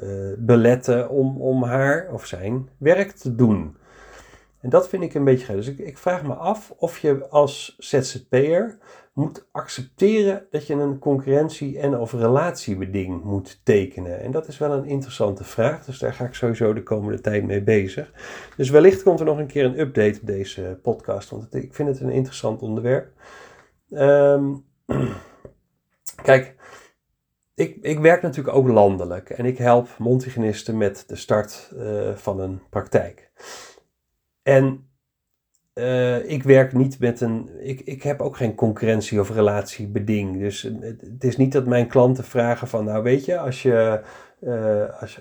uh, 0.01 0.33
beletten 0.37 1.09
om, 1.09 1.41
om 1.41 1.63
haar 1.63 2.09
of 2.13 2.25
zijn 2.25 2.69
werk 2.77 3.11
te 3.11 3.35
doen. 3.35 3.77
En 4.61 4.69
dat 4.69 4.89
vind 4.89 5.03
ik 5.03 5.13
een 5.13 5.23
beetje. 5.23 5.55
Dus 5.55 5.67
ik, 5.67 5.79
ik 5.79 5.97
vraag 5.97 6.23
me 6.23 6.33
af 6.33 6.73
of 6.77 6.97
je 6.97 7.27
als 7.29 7.75
ZZP'er 7.77 8.77
moet 9.13 9.47
accepteren 9.51 10.47
dat 10.49 10.67
je 10.67 10.73
een 10.73 10.99
concurrentie- 10.99 11.79
en 11.79 11.97
of 11.97 12.13
relatiebeding 12.13 13.23
moet 13.23 13.61
tekenen. 13.63 14.21
En 14.21 14.31
dat 14.31 14.47
is 14.47 14.57
wel 14.57 14.71
een 14.71 14.85
interessante 14.85 15.43
vraag, 15.43 15.85
dus 15.85 15.99
daar 15.99 16.13
ga 16.13 16.25
ik 16.25 16.33
sowieso 16.33 16.73
de 16.73 16.83
komende 16.83 17.21
tijd 17.21 17.45
mee 17.45 17.63
bezig. 17.63 18.11
Dus 18.57 18.69
wellicht 18.69 19.03
komt 19.03 19.19
er 19.19 19.25
nog 19.25 19.37
een 19.37 19.47
keer 19.47 19.65
een 19.65 19.79
update 19.79 20.19
op 20.21 20.27
deze 20.27 20.79
podcast, 20.81 21.29
want 21.29 21.53
ik 21.53 21.73
vind 21.73 21.89
het 21.89 21.99
een 21.99 22.11
interessant 22.11 22.61
onderwerp. 22.61 23.11
Um, 23.89 24.65
kijk, 26.23 26.55
ik, 27.55 27.77
ik 27.81 27.99
werk 27.99 28.21
natuurlijk 28.21 28.55
ook 28.55 28.67
landelijk 28.67 29.29
en 29.29 29.45
ik 29.45 29.57
help 29.57 29.87
mondhygiënisten 29.97 30.77
met 30.77 31.03
de 31.07 31.15
start 31.15 31.71
uh, 31.73 32.15
van 32.15 32.39
een 32.39 32.61
praktijk. 32.69 33.31
En 34.43 34.89
uh, 35.73 36.29
ik 36.29 36.43
werk 36.43 36.73
niet 36.73 36.99
met 36.99 37.21
een. 37.21 37.49
Ik, 37.59 37.81
ik 37.81 38.03
heb 38.03 38.21
ook 38.21 38.37
geen 38.37 38.55
concurrentie 38.55 39.19
of 39.19 39.29
relatiebeding. 39.29 40.39
Dus 40.39 40.61
het, 40.61 41.23
is 41.23 41.37
niet 41.37 41.51
dat 41.51 41.65
mijn 41.65 41.87
klanten 41.87 42.23
vragen 42.23 42.67
van, 42.67 42.85
nou 42.85 43.03
weet 43.03 43.25
je, 43.25 43.39
als 43.39 43.61
je. 43.61 44.01
Uh, 44.41 45.01
als, 45.01 45.19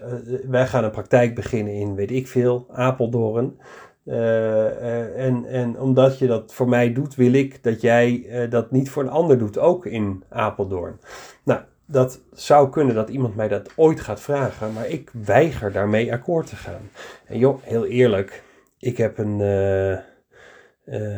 wij 0.48 0.66
gaan 0.66 0.84
een 0.84 0.90
praktijk 0.90 1.34
beginnen 1.34 1.74
in, 1.74 1.94
weet 1.94 2.10
ik 2.10 2.28
veel, 2.28 2.66
Apeldoorn. 2.70 3.58
en, 4.04 5.44
en 5.44 5.80
omdat 5.80 6.18
je 6.18 6.26
dat 6.26 6.54
voor 6.54 6.68
mij 6.68 6.92
doet, 6.92 7.14
wil 7.14 7.32
ik 7.32 7.62
dat 7.62 7.80
jij 7.80 8.26
dat 8.50 8.70
niet 8.70 8.90
voor 8.90 9.02
een 9.02 9.08
ander 9.08 9.38
doet, 9.38 9.58
ook 9.58 9.86
in 9.86 10.24
Apeldoorn. 10.28 11.00
Nou, 11.42 11.60
dat 11.86 12.20
zou 12.32 12.70
kunnen 12.70 12.94
dat 12.94 13.08
iemand 13.08 13.36
mij 13.36 13.48
dat 13.48 13.70
ooit 13.76 14.00
gaat 14.00 14.20
vragen, 14.20 14.72
maar 14.72 14.88
ik 14.88 15.10
weiger 15.24 15.72
daarmee 15.72 16.12
akkoord 16.12 16.46
te 16.46 16.56
gaan. 16.56 16.90
En 17.26 17.38
joh, 17.38 17.62
heel 17.62 17.86
eerlijk, 17.86 18.42
ik 18.80 18.96
heb 18.96 19.18
een. 19.18 19.38
Uh, 19.40 19.98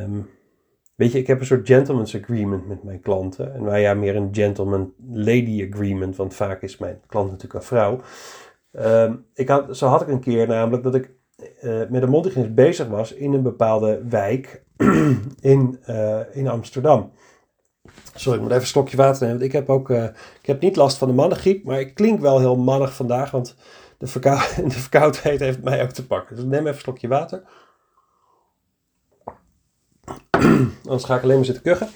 um, 0.03 0.31
weet 0.95 1.13
je, 1.13 1.19
ik 1.19 1.27
heb 1.27 1.41
een 1.41 1.47
soort 1.47 1.67
gentleman's 1.67 2.15
agreement 2.15 2.69
met 2.69 2.83
mijn 2.83 3.01
klanten. 3.01 3.55
En 3.55 3.65
wij 3.65 3.81
ja, 3.81 3.95
meer 3.95 4.17
een 4.17 4.29
gentleman-lady 4.33 5.69
agreement, 5.71 6.17
want 6.17 6.35
vaak 6.35 6.63
is 6.63 6.79
mijn 6.79 7.01
klant 7.07 7.31
natuurlijk 7.31 7.55
een 7.55 7.67
vrouw. 7.67 8.01
Um, 8.73 9.27
ik 9.35 9.49
had, 9.49 9.77
zo 9.77 9.87
had 9.87 10.01
ik 10.01 10.09
een 10.09 10.21
keer 10.21 10.47
namelijk 10.47 10.83
dat 10.83 10.95
ik 10.95 11.11
uh, 11.63 11.83
met 11.89 12.03
een 12.03 12.09
mondhygiënist 12.09 12.55
bezig 12.55 12.89
was 12.89 13.13
in 13.13 13.33
een 13.33 13.43
bepaalde 13.43 14.03
wijk 14.09 14.65
in, 15.41 15.79
uh, 15.89 16.21
in 16.33 16.49
Amsterdam. 16.49 17.11
Sorry, 18.15 18.37
ik 18.39 18.43
moet 18.43 18.51
even 18.51 18.63
een 18.63 18.69
slokje 18.69 18.97
water 18.97 19.21
nemen. 19.21 19.39
Want 19.39 19.51
ik 19.51 19.59
heb 19.59 19.71
ook 19.71 19.91
ik 20.41 20.47
heb 20.47 20.61
niet 20.61 20.77
last 20.77 20.99
van 20.99 21.09
de 21.09 21.15
mannengriep, 21.15 21.65
maar 21.65 21.81
ik 21.81 21.95
klink 21.95 22.21
wel 22.21 22.39
heel 22.39 22.57
mannig 22.57 22.95
vandaag, 22.95 23.31
want 23.31 23.57
de, 24.03 24.09
verkou 24.09 24.39
de 24.69 24.71
verkoudheid 24.71 25.41
heeft 25.41 25.63
mij 25.63 25.83
ook 25.83 25.91
te 25.91 26.07
pakken. 26.07 26.37
Dus 26.37 26.45
neem 26.45 26.61
even 26.61 26.69
een 26.69 26.79
slokje 26.79 27.09
water. 27.09 27.43
Anders 30.85 31.05
ga 31.05 31.17
ik 31.17 31.23
alleen 31.23 31.37
maar 31.37 31.45
zitten 31.45 31.63
kuchen. 31.63 31.91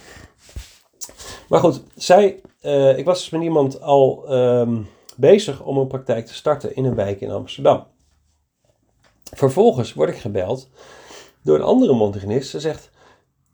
Maar 1.48 1.60
goed, 1.60 1.82
zij, 1.94 2.40
uh, 2.62 2.98
ik 2.98 3.04
was 3.04 3.18
dus 3.18 3.30
met 3.30 3.42
iemand 3.42 3.80
al 3.80 4.34
um, 4.34 4.88
bezig 5.16 5.62
om 5.62 5.76
een 5.76 5.86
praktijk 5.86 6.26
te 6.26 6.34
starten 6.34 6.74
in 6.74 6.84
een 6.84 6.94
wijk 6.94 7.20
in 7.20 7.30
Amsterdam. 7.30 7.86
Vervolgens 9.32 9.94
word 9.94 10.08
ik 10.08 10.16
gebeld 10.16 10.68
door 11.42 11.56
een 11.56 11.62
andere 11.62 11.92
mondhygiënist. 11.92 12.50
Ze 12.50 12.60
zegt, 12.60 12.90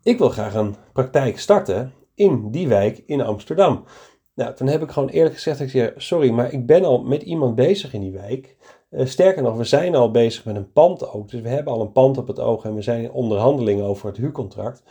ik 0.03 0.19
wil 0.19 0.29
graag 0.29 0.55
een 0.55 0.77
praktijk 0.93 1.39
starten 1.39 1.93
in 2.15 2.51
die 2.51 2.69
wijk 2.69 3.03
in 3.07 3.21
Amsterdam. 3.21 3.85
Nou, 4.35 4.55
toen 4.55 4.67
heb 4.67 4.83
ik 4.83 4.91
gewoon 4.91 5.09
eerlijk 5.09 5.35
gezegd, 5.35 5.61
ik 5.61 5.71
zeg, 5.71 5.93
sorry, 5.97 6.31
maar 6.31 6.53
ik 6.53 6.67
ben 6.67 6.85
al 6.85 7.03
met 7.03 7.23
iemand 7.23 7.55
bezig 7.55 7.95
in 7.95 8.01
die 8.01 8.13
wijk. 8.13 8.57
Uh, 8.91 9.07
sterker 9.07 9.43
nog, 9.43 9.57
we 9.57 9.65
zijn 9.65 9.95
al 9.95 10.11
bezig 10.11 10.45
met 10.45 10.57
een 10.57 10.73
pand 10.73 11.09
ook. 11.09 11.31
Dus 11.31 11.41
we 11.41 11.49
hebben 11.49 11.73
al 11.73 11.81
een 11.81 11.93
pand 11.93 12.19
op 12.19 12.27
het 12.27 12.39
oog 12.39 12.65
en 12.65 12.75
we 12.75 12.83
zijn 12.83 13.03
in 13.03 13.13
onderhandelingen 13.13 13.85
over 13.85 14.07
het 14.07 14.17
huurcontract. 14.17 14.83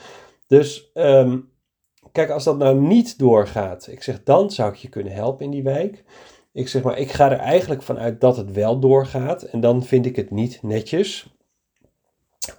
Dus 0.47 0.91
um, 0.93 1.49
kijk, 2.11 2.29
als 2.29 2.43
dat 2.43 2.57
nou 2.57 2.79
niet 2.79 3.19
doorgaat, 3.19 3.87
ik 3.87 4.03
zeg, 4.03 4.23
dan 4.23 4.51
zou 4.51 4.71
ik 4.71 4.77
je 4.77 4.89
kunnen 4.89 5.13
helpen 5.13 5.45
in 5.45 5.51
die 5.51 5.63
wijk. 5.63 6.03
Ik 6.53 6.67
zeg 6.67 6.83
maar, 6.83 6.97
ik 6.97 7.11
ga 7.11 7.31
er 7.31 7.37
eigenlijk 7.37 7.81
vanuit 7.81 8.21
dat 8.21 8.37
het 8.37 8.51
wel 8.51 8.79
doorgaat. 8.79 9.43
En 9.43 9.59
dan 9.59 9.83
vind 9.83 10.05
ik 10.05 10.15
het 10.15 10.31
niet 10.31 10.59
netjes 10.61 11.27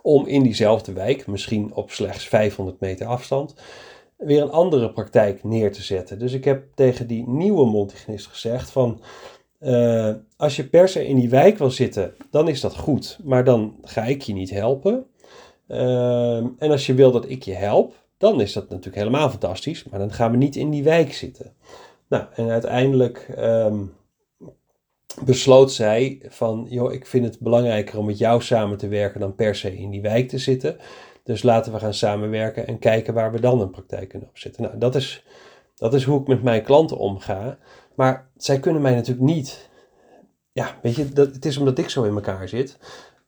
om 0.03 0.27
in 0.27 0.43
diezelfde 0.43 0.93
wijk, 0.93 1.27
misschien 1.27 1.75
op 1.75 1.91
slechts 1.91 2.29
500 2.29 2.81
meter 2.81 3.07
afstand, 3.07 3.55
weer 4.25 4.43
een 4.43 4.51
andere 4.51 4.93
praktijk 4.93 5.45
neer 5.45 5.73
te 5.73 5.83
zetten. 5.83 6.19
Dus 6.19 6.33
ik 6.33 6.45
heb 6.45 6.65
tegen 6.75 7.07
die 7.07 7.29
nieuwe 7.29 7.67
mondhygiënist 7.67 8.27
gezegd 8.27 8.71
van, 8.71 9.01
uh, 9.61 10.15
als 10.37 10.57
je 10.57 10.69
per 10.69 10.89
se 10.89 11.07
in 11.07 11.17
die 11.17 11.29
wijk 11.29 11.59
wil 11.59 11.71
zitten, 11.71 12.15
dan 12.31 12.49
is 12.49 12.61
dat 12.61 12.77
goed, 12.77 13.19
maar 13.25 13.45
dan 13.45 13.77
ga 13.83 14.05
ik 14.05 14.23
je 14.23 14.33
niet 14.33 14.51
helpen. 14.51 15.07
Uh, 15.69 16.37
en 16.37 16.71
als 16.71 16.87
je 16.87 16.95
wil 16.95 17.11
dat 17.11 17.29
ik 17.29 17.43
je 17.43 17.55
help, 17.55 17.95
dan 18.19 18.41
is 18.41 18.53
dat 18.53 18.69
natuurlijk 18.69 18.97
helemaal 18.97 19.31
fantastisch, 19.31 19.85
maar 19.85 19.99
dan 19.99 20.13
gaan 20.13 20.31
we 20.31 20.37
niet 20.37 20.57
in 20.57 20.71
die 20.71 20.83
wijk 20.83 21.13
zitten. 21.13 21.53
Nou, 22.09 22.25
en 22.35 22.49
uiteindelijk 22.49 23.35
um, 23.39 23.93
besloot 25.25 25.73
zij 25.73 26.21
van, 26.29 26.67
joh, 26.71 26.93
ik 26.93 27.07
vind 27.07 27.25
het 27.25 27.39
belangrijker 27.39 27.99
om 27.99 28.07
met 28.07 28.19
jou 28.19 28.43
samen 28.43 28.79
te 28.79 28.89
werken 28.89 29.21
dan 29.21 29.35
per 29.35 29.55
se 29.55 29.77
in 29.77 29.91
die 29.91 30.01
wijk 30.01 30.29
te 30.29 30.39
zitten. 30.39 30.77
Dus 31.25 31.43
laten 31.43 31.73
we 31.73 31.79
gaan 31.79 31.95
samenwerken 31.95 32.67
en 32.67 32.79
kijken 32.79 33.15
waar 33.15 33.33
we 33.33 33.41
dan 33.41 33.61
een 33.61 33.71
praktijk 33.71 34.09
kunnen 34.09 34.29
opzetten. 34.29 34.63
Nou, 34.63 34.79
dat 34.79 34.95
is, 34.95 35.25
dat 35.75 35.95
is 35.95 36.05
hoe 36.05 36.21
ik 36.21 36.27
met 36.27 36.43
mijn 36.43 36.63
klanten 36.63 36.97
omga. 36.97 37.59
Maar 37.95 38.31
zij 38.37 38.61
kunnen 38.61 38.83
mij 38.83 38.95
natuurlijk 38.95 39.27
niet. 39.27 39.71
Ja, 40.53 40.79
weet 40.83 40.95
je, 40.95 41.09
dat, 41.09 41.35
het 41.35 41.45
is 41.45 41.57
omdat 41.57 41.79
ik 41.79 41.89
zo 41.89 42.03
in 42.03 42.15
elkaar 42.15 42.49
zit. 42.49 42.79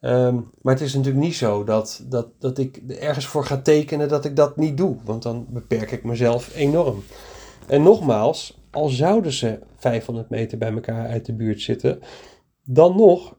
Ehm, 0.00 0.40
maar 0.62 0.74
het 0.74 0.82
is 0.82 0.94
natuurlijk 0.94 1.24
niet 1.24 1.34
zo 1.34 1.64
dat, 1.64 2.04
dat, 2.08 2.28
dat 2.38 2.58
ik 2.58 2.76
ergens 2.76 3.26
voor 3.26 3.44
ga 3.44 3.60
tekenen 3.60 4.08
dat 4.08 4.24
ik 4.24 4.36
dat 4.36 4.56
niet 4.56 4.76
doe. 4.76 4.96
Want 5.04 5.22
dan 5.22 5.46
beperk 5.48 5.90
ik 5.90 6.04
mezelf 6.04 6.56
enorm. 6.56 7.02
En 7.66 7.82
nogmaals, 7.82 8.60
al 8.70 8.88
zouden 8.88 9.32
ze 9.32 9.58
500 9.76 10.30
meter 10.30 10.58
bij 10.58 10.72
elkaar 10.72 11.08
uit 11.08 11.26
de 11.26 11.34
buurt 11.34 11.60
zitten, 11.60 12.00
dan 12.64 12.96
nog 12.96 13.36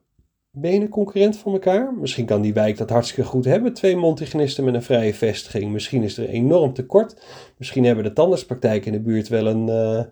ben 0.55 0.73
je 0.73 0.79
een 0.79 0.89
concurrent 0.89 1.37
van 1.37 1.53
elkaar. 1.53 1.93
Misschien 1.93 2.25
kan 2.25 2.41
die 2.41 2.53
wijk 2.53 2.77
dat 2.77 2.89
hartstikke 2.89 3.29
goed 3.29 3.45
hebben, 3.45 3.73
twee 3.73 3.95
mondhygiënisten 3.95 4.63
met 4.63 4.73
een 4.73 4.83
vrije 4.83 5.13
vestiging. 5.13 5.71
Misschien 5.71 6.03
is 6.03 6.17
er 6.17 6.29
enorm 6.29 6.73
tekort. 6.73 7.25
Misschien 7.57 7.85
hebben 7.85 8.03
de 8.03 8.13
tandartspraktijken 8.13 8.91
in 8.91 8.97
de 8.97 9.03
buurt 9.03 9.27
wel 9.27 9.47
een, 9.47 9.67
uh, 9.67 10.03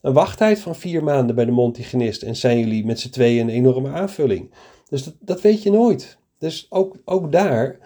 een 0.00 0.12
wachttijd 0.12 0.58
van 0.58 0.74
vier 0.74 1.04
maanden 1.04 1.34
bij 1.34 1.44
de 1.44 1.50
mondhygiënist 1.50 2.22
en 2.22 2.36
zijn 2.36 2.58
jullie 2.58 2.86
met 2.86 3.00
z'n 3.00 3.10
tweeën 3.10 3.48
een 3.48 3.54
enorme 3.54 3.88
aanvulling. 3.88 4.50
Dus 4.88 5.04
dat, 5.04 5.14
dat 5.20 5.40
weet 5.40 5.62
je 5.62 5.70
nooit. 5.70 6.18
Dus 6.38 6.66
ook, 6.70 6.96
ook 7.04 7.32
daar, 7.32 7.78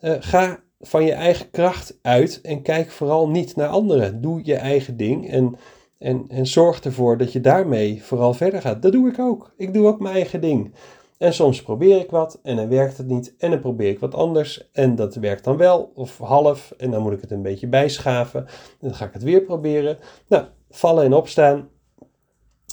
uh, 0.00 0.14
ga 0.20 0.60
van 0.80 1.04
je 1.04 1.12
eigen 1.12 1.50
kracht 1.50 1.98
uit 2.02 2.40
en 2.40 2.62
kijk 2.62 2.90
vooral 2.90 3.28
niet 3.28 3.56
naar 3.56 3.68
anderen. 3.68 4.20
Doe 4.20 4.40
je 4.44 4.54
eigen 4.54 4.96
ding 4.96 5.30
en, 5.30 5.56
en, 5.98 6.24
en 6.28 6.46
zorg 6.46 6.80
ervoor 6.80 7.18
dat 7.18 7.32
je 7.32 7.40
daarmee 7.40 8.02
vooral 8.02 8.34
verder 8.34 8.60
gaat. 8.60 8.82
Dat 8.82 8.92
doe 8.92 9.08
ik 9.08 9.18
ook. 9.18 9.52
Ik 9.56 9.72
doe 9.72 9.86
ook 9.86 10.00
mijn 10.00 10.14
eigen 10.14 10.40
ding. 10.40 10.74
En 11.22 11.34
soms 11.34 11.62
probeer 11.62 11.98
ik 11.98 12.10
wat 12.10 12.38
en 12.42 12.56
dan 12.56 12.68
werkt 12.68 12.96
het 12.96 13.06
niet. 13.06 13.34
En 13.38 13.50
dan 13.50 13.60
probeer 13.60 13.90
ik 13.90 13.98
wat 13.98 14.14
anders 14.14 14.70
en 14.72 14.94
dat 14.94 15.14
werkt 15.14 15.44
dan 15.44 15.56
wel 15.56 15.92
of 15.94 16.18
half. 16.18 16.74
En 16.76 16.90
dan 16.90 17.02
moet 17.02 17.12
ik 17.12 17.20
het 17.20 17.30
een 17.30 17.42
beetje 17.42 17.66
bijschaven. 17.66 18.40
En 18.46 18.48
dan 18.80 18.94
ga 18.94 19.04
ik 19.04 19.12
het 19.12 19.22
weer 19.22 19.40
proberen. 19.40 19.98
Nou, 20.28 20.44
vallen 20.70 21.04
en 21.04 21.12
opstaan. 21.12 21.68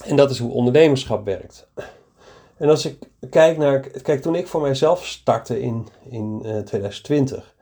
En 0.05 0.15
dat 0.15 0.29
is 0.29 0.39
hoe 0.39 0.51
ondernemerschap 0.51 1.25
werkt. 1.25 1.69
En 2.57 2.69
als 2.69 2.85
ik 2.85 2.97
kijk 3.29 3.57
naar. 3.57 3.79
Kijk, 3.79 4.21
toen 4.21 4.35
ik 4.35 4.47
voor 4.47 4.61
mijzelf 4.61 5.05
startte 5.05 5.62
in, 5.62 5.88
in 6.09 6.41
uh, 6.45 6.57
2020. 6.57 7.55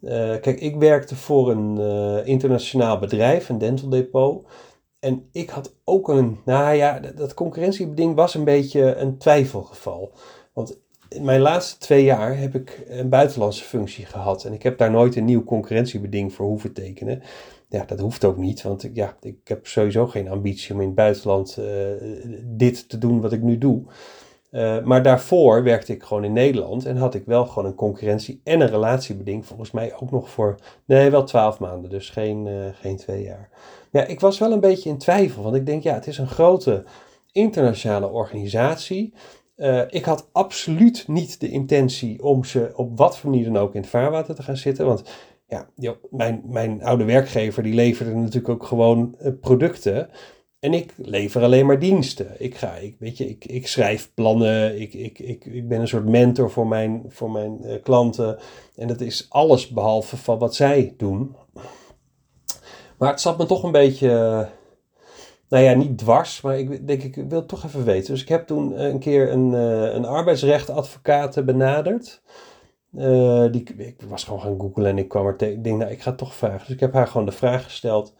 Uh, 0.00 0.10
kijk, 0.40 0.60
ik 0.60 0.76
werkte 0.76 1.16
voor 1.16 1.50
een 1.50 1.76
uh, 1.80 2.26
internationaal 2.26 2.98
bedrijf, 2.98 3.48
een 3.48 3.58
dental 3.58 3.88
depot. 3.88 4.46
En 5.04 5.28
ik 5.32 5.50
had 5.50 5.74
ook 5.84 6.08
een, 6.08 6.38
nou 6.44 6.74
ja, 6.74 7.00
dat 7.14 7.34
concurrentiebeding 7.34 8.14
was 8.14 8.34
een 8.34 8.44
beetje 8.44 8.94
een 8.94 9.18
twijfelgeval. 9.18 10.12
Want 10.52 10.78
in 11.08 11.24
mijn 11.24 11.40
laatste 11.40 11.78
twee 11.78 12.04
jaar 12.04 12.38
heb 12.38 12.54
ik 12.54 12.84
een 12.88 13.08
buitenlandse 13.08 13.64
functie 13.64 14.06
gehad. 14.06 14.44
En 14.44 14.52
ik 14.52 14.62
heb 14.62 14.78
daar 14.78 14.90
nooit 14.90 15.16
een 15.16 15.24
nieuw 15.24 15.44
concurrentiebeding 15.44 16.32
voor 16.32 16.46
hoeven 16.46 16.72
tekenen. 16.72 17.22
Ja, 17.68 17.84
dat 17.84 18.00
hoeft 18.00 18.24
ook 18.24 18.36
niet, 18.36 18.62
want 18.62 18.84
ik, 18.84 18.90
ja, 18.94 19.16
ik 19.20 19.36
heb 19.44 19.66
sowieso 19.66 20.06
geen 20.06 20.28
ambitie 20.28 20.74
om 20.74 20.80
in 20.80 20.86
het 20.86 20.96
buitenland 20.96 21.56
uh, 21.58 21.66
dit 22.44 22.88
te 22.88 22.98
doen 22.98 23.20
wat 23.20 23.32
ik 23.32 23.42
nu 23.42 23.58
doe. 23.58 23.82
Uh, 24.54 24.82
maar 24.82 25.02
daarvoor 25.02 25.62
werkte 25.62 25.92
ik 25.92 26.02
gewoon 26.02 26.24
in 26.24 26.32
Nederland 26.32 26.84
en 26.84 26.96
had 26.96 27.14
ik 27.14 27.22
wel 27.26 27.46
gewoon 27.46 27.68
een 27.68 27.74
concurrentie- 27.74 28.40
en 28.44 28.60
een 28.60 28.68
relatiebeding. 28.68 29.46
Volgens 29.46 29.70
mij 29.70 29.94
ook 30.00 30.10
nog 30.10 30.30
voor, 30.30 30.54
nee, 30.84 31.10
wel 31.10 31.24
twaalf 31.24 31.58
maanden, 31.58 31.90
dus 31.90 32.10
geen, 32.10 32.46
uh, 32.46 32.64
geen 32.72 32.96
twee 32.96 33.22
jaar. 33.22 33.48
Ja, 33.90 34.04
ik 34.04 34.20
was 34.20 34.38
wel 34.38 34.52
een 34.52 34.60
beetje 34.60 34.88
in 34.88 34.98
twijfel, 34.98 35.42
want 35.42 35.54
ik 35.54 35.66
denk, 35.66 35.82
ja, 35.82 35.94
het 35.94 36.06
is 36.06 36.18
een 36.18 36.28
grote 36.28 36.84
internationale 37.32 38.08
organisatie. 38.08 39.14
Uh, 39.56 39.80
ik 39.88 40.04
had 40.04 40.28
absoluut 40.32 41.04
niet 41.08 41.40
de 41.40 41.48
intentie 41.48 42.22
om 42.22 42.44
ze 42.44 42.72
op 42.74 42.98
wat 42.98 43.18
voor 43.18 43.30
manier 43.30 43.44
dan 43.44 43.56
ook 43.56 43.74
in 43.74 43.80
het 43.80 43.90
vaarwater 43.90 44.34
te 44.34 44.42
gaan 44.42 44.56
zitten. 44.56 44.86
Want 44.86 45.02
ja, 45.46 45.96
mijn, 46.10 46.42
mijn 46.46 46.84
oude 46.84 47.04
werkgever 47.04 47.62
die 47.62 47.74
leverde 47.74 48.14
natuurlijk 48.14 48.48
ook 48.48 48.64
gewoon 48.64 49.16
producten. 49.40 50.08
En 50.64 50.74
ik 50.74 50.94
lever 50.96 51.42
alleen 51.42 51.66
maar 51.66 51.78
diensten. 51.78 52.26
Ik, 52.38 52.54
ga, 52.54 52.74
ik, 52.74 52.96
weet 52.98 53.18
je, 53.18 53.28
ik, 53.28 53.44
ik 53.44 53.66
schrijf 53.66 54.10
plannen. 54.14 54.80
Ik, 54.80 54.94
ik, 54.94 55.18
ik, 55.18 55.44
ik 55.44 55.68
ben 55.68 55.80
een 55.80 55.88
soort 55.88 56.08
mentor 56.08 56.50
voor 56.50 56.66
mijn, 56.66 57.04
voor 57.08 57.30
mijn 57.30 57.58
uh, 57.62 57.82
klanten. 57.82 58.38
En 58.76 58.88
dat 58.88 59.00
is 59.00 59.26
alles 59.28 59.68
behalve 59.68 60.16
van 60.16 60.38
wat 60.38 60.54
zij 60.54 60.94
doen. 60.96 61.36
Maar 62.98 63.10
het 63.10 63.20
zat 63.20 63.38
me 63.38 63.46
toch 63.46 63.62
een 63.62 63.72
beetje, 63.72 64.08
nou 65.48 65.64
ja, 65.64 65.74
niet 65.74 65.98
dwars, 65.98 66.40
maar 66.40 66.58
ik 66.58 66.86
denk, 66.86 67.02
ik 67.02 67.14
wil 67.14 67.38
het 67.38 67.48
toch 67.48 67.64
even 67.64 67.84
weten. 67.84 68.12
Dus 68.12 68.22
ik 68.22 68.28
heb 68.28 68.46
toen 68.46 68.84
een 68.84 68.98
keer 68.98 69.32
een, 69.32 69.52
een 69.52 70.04
arbeidsrechtadvocaat 70.04 71.44
benaderd. 71.44 72.22
Uh, 72.98 73.44
die, 73.50 73.74
ik 73.76 74.02
was 74.08 74.24
gewoon 74.24 74.40
gaan 74.40 74.60
googlen 74.60 74.86
en 74.86 74.98
ik 74.98 75.08
kwam 75.08 75.26
er 75.26 75.36
tegen. 75.36 75.56
Ik 75.56 75.64
denk, 75.64 75.78
nou, 75.78 75.90
ik 75.90 76.02
ga 76.02 76.12
toch 76.12 76.34
vragen. 76.34 76.58
Dus 76.58 76.74
ik 76.74 76.80
heb 76.80 76.92
haar 76.92 77.06
gewoon 77.06 77.26
de 77.26 77.32
vraag 77.32 77.64
gesteld: 77.64 78.14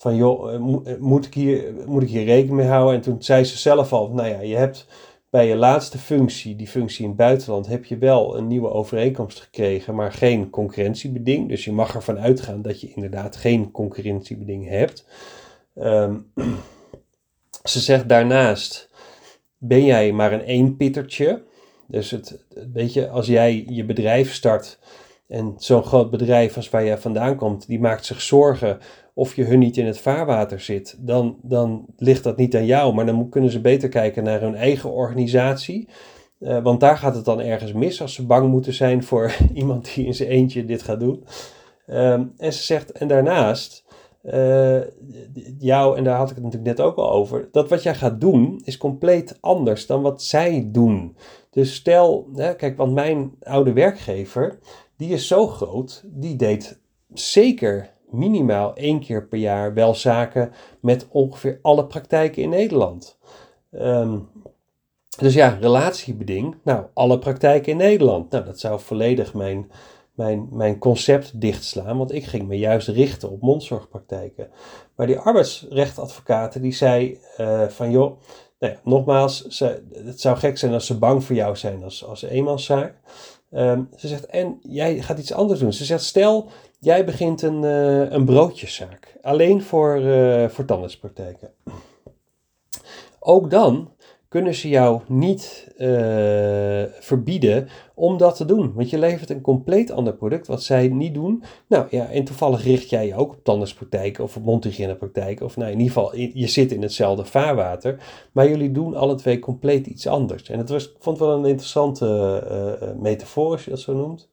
van 0.00 0.16
joh, 0.16 0.58
moet 0.98 1.26
ik 1.26 1.34
hier, 1.34 1.74
moet 1.86 2.02
ik 2.02 2.08
hier 2.08 2.24
rekening 2.24 2.56
mee 2.56 2.66
houden? 2.66 2.94
En 2.94 3.00
toen 3.00 3.22
zei 3.22 3.44
ze 3.44 3.58
zelf 3.58 3.92
al: 3.92 4.10
nou 4.12 4.28
ja, 4.28 4.40
je 4.40 4.56
hebt 4.56 4.86
bij 5.30 5.46
je 5.46 5.56
laatste 5.56 5.98
functie, 5.98 6.56
die 6.56 6.68
functie 6.68 7.02
in 7.02 7.08
het 7.08 7.18
buitenland, 7.18 7.66
heb 7.66 7.84
je 7.84 7.98
wel 7.98 8.36
een 8.36 8.46
nieuwe 8.46 8.70
overeenkomst 8.70 9.40
gekregen, 9.40 9.94
maar 9.94 10.12
geen 10.12 10.50
concurrentiebeding. 10.50 11.48
Dus 11.48 11.64
je 11.64 11.72
mag 11.72 11.94
ervan 11.94 12.18
uitgaan 12.18 12.62
dat 12.62 12.80
je 12.80 12.92
inderdaad 12.94 13.36
geen 13.36 13.70
concurrentiebeding 13.70 14.68
hebt. 14.68 15.06
Um, 15.74 16.32
ze 17.64 17.80
zegt 17.80 18.08
daarnaast, 18.08 18.90
ben 19.58 19.84
jij 19.84 20.12
maar 20.12 20.32
een 20.32 20.44
eenpittertje? 20.44 21.42
Dus 21.86 22.10
het, 22.10 22.44
weet 22.72 22.92
je, 22.92 23.08
als 23.08 23.26
jij 23.26 23.64
je 23.68 23.84
bedrijf 23.84 24.34
start 24.34 24.78
en 25.28 25.54
zo'n 25.58 25.84
groot 25.84 26.10
bedrijf 26.10 26.56
als 26.56 26.70
waar 26.70 26.84
jij 26.84 26.98
vandaan 26.98 27.36
komt, 27.36 27.66
die 27.66 27.80
maakt 27.80 28.06
zich 28.06 28.20
zorgen 28.20 28.78
of 29.20 29.36
je 29.36 29.44
hun 29.44 29.58
niet 29.58 29.76
in 29.76 29.86
het 29.86 29.98
vaarwater 29.98 30.60
zit, 30.60 30.96
dan, 30.98 31.36
dan 31.42 31.86
ligt 31.96 32.24
dat 32.24 32.36
niet 32.36 32.56
aan 32.56 32.66
jou. 32.66 32.94
Maar 32.94 33.06
dan 33.06 33.28
kunnen 33.28 33.50
ze 33.50 33.60
beter 33.60 33.88
kijken 33.88 34.24
naar 34.24 34.40
hun 34.40 34.54
eigen 34.54 34.92
organisatie. 34.92 35.88
Uh, 36.38 36.62
want 36.62 36.80
daar 36.80 36.98
gaat 36.98 37.14
het 37.14 37.24
dan 37.24 37.40
ergens 37.40 37.72
mis 37.72 38.02
als 38.02 38.14
ze 38.14 38.26
bang 38.26 38.48
moeten 38.48 38.74
zijn 38.74 39.02
voor 39.04 39.36
iemand 39.54 39.94
die 39.94 40.06
in 40.06 40.14
zijn 40.14 40.28
eentje 40.28 40.64
dit 40.64 40.82
gaat 40.82 41.00
doen. 41.00 41.24
Um, 41.86 42.32
en 42.36 42.52
ze 42.52 42.62
zegt, 42.62 42.92
en 42.92 43.08
daarnaast, 43.08 43.84
uh, 44.22 44.80
jou, 45.58 45.96
en 45.96 46.04
daar 46.04 46.16
had 46.16 46.30
ik 46.30 46.34
het 46.34 46.44
natuurlijk 46.44 46.76
net 46.76 46.86
ook 46.86 46.96
al 46.96 47.10
over, 47.10 47.48
dat 47.52 47.68
wat 47.68 47.82
jij 47.82 47.94
gaat 47.94 48.20
doen 48.20 48.60
is 48.64 48.76
compleet 48.76 49.38
anders 49.40 49.86
dan 49.86 50.02
wat 50.02 50.22
zij 50.22 50.68
doen. 50.72 51.16
Dus 51.50 51.74
stel, 51.74 52.28
hè, 52.34 52.54
kijk, 52.54 52.76
want 52.76 52.92
mijn 52.92 53.32
oude 53.42 53.72
werkgever, 53.72 54.58
die 54.96 55.12
is 55.12 55.26
zo 55.26 55.46
groot, 55.46 56.04
die 56.06 56.36
deed 56.36 56.80
zeker 57.12 57.98
minimaal 58.12 58.74
één 58.74 59.00
keer 59.00 59.26
per 59.26 59.38
jaar 59.38 59.74
wel 59.74 59.94
zaken 59.94 60.52
met 60.80 61.06
ongeveer 61.10 61.58
alle 61.62 61.86
praktijken 61.86 62.42
in 62.42 62.48
Nederland. 62.48 63.18
Um, 63.70 64.28
dus 65.18 65.34
ja, 65.34 65.58
relatiebeding. 65.60 66.56
Nou, 66.64 66.84
alle 66.94 67.18
praktijken 67.18 67.72
in 67.72 67.78
Nederland. 67.78 68.30
Nou, 68.30 68.44
dat 68.44 68.60
zou 68.60 68.80
volledig 68.80 69.34
mijn, 69.34 69.70
mijn, 70.14 70.48
mijn 70.50 70.78
concept 70.78 71.40
dichtslaan, 71.40 71.98
want 71.98 72.12
ik 72.12 72.24
ging 72.24 72.48
me 72.48 72.58
juist 72.58 72.88
richten 72.88 73.30
op 73.30 73.40
mondzorgpraktijken. 73.40 74.50
Maar 74.96 75.06
die 75.06 75.18
arbeidsrechtadvocaten 75.18 76.62
die 76.62 76.72
zei 76.72 77.18
uh, 77.38 77.68
van 77.68 77.90
joh, 77.90 78.20
nou 78.58 78.72
ja, 78.72 78.80
nogmaals, 78.84 79.46
ze, 79.46 79.82
het 79.92 80.20
zou 80.20 80.36
gek 80.36 80.58
zijn 80.58 80.72
als 80.72 80.86
ze 80.86 80.98
bang 80.98 81.24
voor 81.24 81.36
jou 81.36 81.56
zijn 81.56 81.84
als, 81.84 82.04
als 82.04 82.22
eenmanszaak. 82.22 82.94
Ehm, 83.50 83.82
ze 83.96 84.08
zegt, 84.08 84.26
en 84.26 84.58
jij 84.62 85.02
gaat 85.02 85.18
iets 85.18 85.32
anders 85.32 85.60
doen. 85.60 85.72
Ze 85.72 85.84
zegt, 85.84 86.04
stel, 86.04 86.48
jij 86.78 87.04
begint 87.04 87.42
een, 87.42 87.62
uh, 87.62 88.10
een 88.10 88.24
broodjeszaak. 88.24 89.16
Alleen 89.22 89.62
voor, 89.62 90.00
uh, 90.00 90.48
voor 90.48 90.64
tandartspraktijken. 90.64 91.50
Ook 93.18 93.50
dan 93.50 93.90
kunnen 94.30 94.54
ze 94.54 94.68
jou 94.68 95.00
niet 95.06 95.72
uh, 95.78 95.88
verbieden 97.00 97.68
om 97.94 98.16
dat 98.16 98.36
te 98.36 98.44
doen. 98.44 98.72
Want 98.74 98.90
je 98.90 98.98
levert 98.98 99.30
een 99.30 99.40
compleet 99.40 99.90
ander 99.90 100.14
product 100.14 100.46
wat 100.46 100.62
zij 100.62 100.88
niet 100.88 101.14
doen. 101.14 101.42
Nou 101.66 101.86
ja, 101.90 102.06
en 102.06 102.24
toevallig 102.24 102.64
richt 102.64 102.90
jij 102.90 103.06
je 103.06 103.14
ook 103.14 103.32
op 103.32 103.44
tandartspraktijken 103.44 104.24
of 104.24 104.36
op 104.36 104.44
mondhygiënepraktijken. 104.44 105.46
Of 105.46 105.56
nou, 105.56 105.70
in 105.70 105.78
ieder 105.78 105.92
geval, 105.92 106.16
je 106.16 106.46
zit 106.46 106.72
in 106.72 106.82
hetzelfde 106.82 107.24
vaarwater. 107.24 108.02
Maar 108.32 108.48
jullie 108.48 108.72
doen 108.72 108.94
alle 108.94 109.14
twee 109.14 109.38
compleet 109.38 109.86
iets 109.86 110.06
anders. 110.06 110.50
En 110.50 110.58
het 110.58 110.68
was, 110.68 110.94
vond 110.98 111.18
wel 111.18 111.38
een 111.38 111.44
interessante 111.44 112.78
uh, 112.82 112.88
metafoor, 113.00 113.50
als 113.52 113.64
je 113.64 113.70
dat 113.70 113.80
zo 113.80 113.94
noemt. 113.94 114.28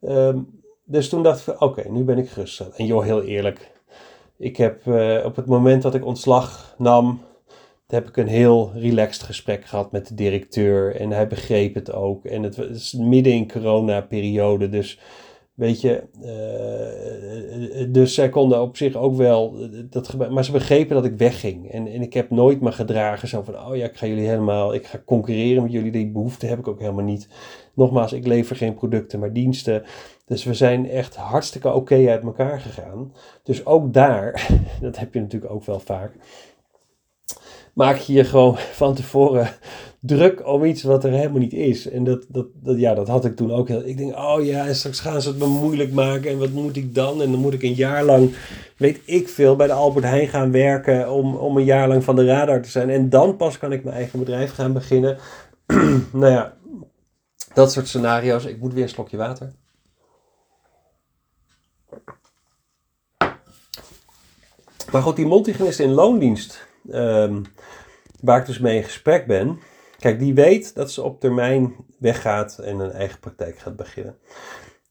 Um, 0.00 0.62
dus 0.84 1.08
toen 1.08 1.22
dacht 1.22 1.46
ik, 1.46 1.60
oké, 1.60 1.88
nu 1.88 2.04
ben 2.04 2.18
ik 2.18 2.28
gerust. 2.28 2.60
En 2.60 2.86
joh, 2.86 3.04
heel 3.04 3.22
eerlijk. 3.22 3.72
Ik 4.38 4.56
heb 4.56 4.86
op 5.24 5.36
het 5.36 5.46
moment 5.46 5.82
dat 5.82 5.94
ik 5.94 6.04
ontslag 6.04 6.74
nam 6.78 7.20
heb 7.86 8.08
ik 8.08 8.16
een 8.16 8.28
heel 8.28 8.72
relaxed 8.74 9.22
gesprek 9.22 9.64
gehad 9.64 9.92
met 9.92 10.08
de 10.08 10.14
directeur. 10.14 10.96
En 10.96 11.10
hij 11.10 11.26
begreep 11.26 11.74
het 11.74 11.92
ook. 11.92 12.24
En 12.24 12.42
het 12.42 12.56
was 12.56 12.92
midden 12.92 13.32
in 13.32 13.50
corona-periode. 13.50 14.68
Dus 14.68 14.98
weet 15.54 15.80
je, 15.80 16.02
uh, 16.22 17.92
dus 17.92 18.14
zij 18.14 18.28
konden 18.28 18.60
op 18.60 18.76
zich 18.76 18.94
ook 18.94 19.16
wel, 19.16 19.56
dat, 19.90 20.30
maar 20.30 20.44
ze 20.44 20.52
begrepen 20.52 20.94
dat 20.94 21.04
ik 21.04 21.16
wegging. 21.16 21.70
En, 21.70 21.86
en 21.86 22.02
ik 22.02 22.12
heb 22.12 22.30
nooit 22.30 22.60
me 22.60 22.72
gedragen 22.72 23.28
zo 23.28 23.42
van, 23.42 23.54
oh 23.58 23.76
ja, 23.76 23.84
ik 23.84 23.96
ga 23.96 24.06
jullie 24.06 24.28
helemaal, 24.28 24.74
ik 24.74 24.86
ga 24.86 25.02
concurreren 25.04 25.62
met 25.62 25.72
jullie. 25.72 25.92
Die 25.92 26.10
behoefte 26.10 26.46
heb 26.46 26.58
ik 26.58 26.68
ook 26.68 26.80
helemaal 26.80 27.04
niet. 27.04 27.28
Nogmaals, 27.74 28.12
ik 28.12 28.26
lever 28.26 28.56
geen 28.56 28.74
producten, 28.74 29.20
maar 29.20 29.32
diensten. 29.32 29.82
Dus 30.26 30.44
we 30.44 30.54
zijn 30.54 30.90
echt 30.90 31.16
hartstikke 31.16 31.72
oké 31.72 32.08
uit 32.08 32.22
elkaar 32.22 32.60
gegaan. 32.60 33.12
Dus 33.42 33.66
ook 33.66 33.92
daar, 33.92 34.48
dat 34.80 34.98
heb 34.98 35.14
je 35.14 35.20
natuurlijk 35.20 35.52
ook 35.52 35.64
wel 35.64 35.80
vaak 35.80 36.12
maak 37.76 37.96
je 37.96 38.12
je 38.12 38.24
gewoon 38.24 38.56
van 38.80 38.94
tevoren 38.94 39.48
druk 40.00 40.46
om 40.46 40.64
iets 40.64 40.82
wat 40.82 41.04
er 41.04 41.12
helemaal 41.12 41.38
niet 41.38 41.52
is. 41.52 41.88
En 41.88 42.04
dat, 42.04 42.24
dat, 42.28 42.46
dat, 42.54 42.78
ja, 42.78 42.94
dat 42.94 43.08
had 43.08 43.24
ik 43.24 43.36
toen 43.36 43.52
ook. 43.52 43.68
Ik 43.68 43.96
denk, 43.96 44.16
oh 44.16 44.44
ja, 44.44 44.66
en 44.66 44.74
straks 44.74 45.00
gaan 45.00 45.22
ze 45.22 45.28
het 45.28 45.38
me 45.38 45.46
moeilijk 45.46 45.92
maken. 45.92 46.30
En 46.30 46.38
wat 46.38 46.50
moet 46.50 46.76
ik 46.76 46.94
dan? 46.94 47.22
En 47.22 47.30
dan 47.30 47.40
moet 47.40 47.52
ik 47.52 47.62
een 47.62 47.74
jaar 47.74 48.04
lang, 48.04 48.34
weet 48.76 49.00
ik 49.04 49.28
veel, 49.28 49.56
bij 49.56 49.66
de 49.66 49.72
Albert 49.72 50.04
Heijn 50.04 50.28
gaan 50.28 50.52
werken. 50.52 51.10
Om, 51.10 51.34
om 51.34 51.56
een 51.56 51.64
jaar 51.64 51.88
lang 51.88 52.04
van 52.04 52.16
de 52.16 52.24
radar 52.24 52.62
te 52.62 52.70
zijn. 52.70 52.90
En 52.90 53.08
dan 53.08 53.36
pas 53.36 53.58
kan 53.58 53.72
ik 53.72 53.84
mijn 53.84 53.96
eigen 53.96 54.18
bedrijf 54.18 54.54
gaan 54.54 54.72
beginnen. 54.72 55.18
nou 56.12 56.32
ja, 56.32 56.56
dat 57.54 57.72
soort 57.72 57.88
scenario's. 57.88 58.44
Ik 58.44 58.60
moet 58.60 58.74
weer 58.74 58.82
een 58.82 58.88
slokje 58.88 59.16
water. 59.16 59.52
Maar 64.92 65.02
goed, 65.02 65.16
die 65.16 65.26
mondhygiënist 65.26 65.80
in 65.80 65.90
loondienst 65.90 66.66
um, 66.92 67.44
waar 68.20 68.40
ik 68.40 68.46
dus 68.46 68.58
mee 68.58 68.76
in 68.76 68.84
gesprek 68.84 69.26
ben, 69.26 69.58
kijk, 69.98 70.18
die 70.18 70.34
weet 70.34 70.74
dat 70.74 70.92
ze 70.92 71.02
op 71.02 71.20
termijn 71.20 71.74
weggaat 71.98 72.58
en 72.58 72.78
een 72.78 72.92
eigen 72.92 73.20
praktijk 73.20 73.58
gaat 73.58 73.76
beginnen. 73.76 74.18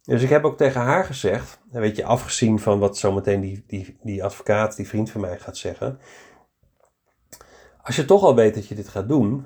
Dus 0.03 0.21
ik 0.21 0.29
heb 0.29 0.43
ook 0.43 0.57
tegen 0.57 0.81
haar 0.81 1.05
gezegd, 1.05 1.59
weet 1.71 1.95
je, 1.95 2.03
afgezien 2.03 2.59
van 2.59 2.79
wat 2.79 2.97
zometeen 2.97 3.41
die, 3.41 3.63
die, 3.67 3.97
die 4.01 4.23
advocaat, 4.23 4.75
die 4.75 4.88
vriend 4.88 5.11
van 5.11 5.21
mij 5.21 5.39
gaat 5.39 5.57
zeggen. 5.57 5.99
Als 7.81 7.95
je 7.95 8.05
toch 8.05 8.23
al 8.23 8.35
weet 8.35 8.53
dat 8.53 8.67
je 8.67 8.75
dit 8.75 8.88
gaat 8.88 9.07
doen, 9.07 9.45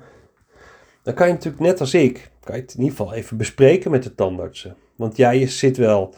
dan 1.02 1.14
kan 1.14 1.26
je 1.26 1.32
natuurlijk 1.32 1.62
net 1.62 1.80
als 1.80 1.94
ik, 1.94 2.30
kan 2.44 2.54
je 2.54 2.60
het 2.60 2.74
in 2.74 2.80
ieder 2.80 2.96
geval 2.96 3.14
even 3.14 3.36
bespreken 3.36 3.90
met 3.90 4.02
de 4.02 4.14
tandartsen. 4.14 4.76
Want 4.96 5.16
ja, 5.16 5.30
je 5.30 5.46
zit 5.46 5.76
wel, 5.76 6.14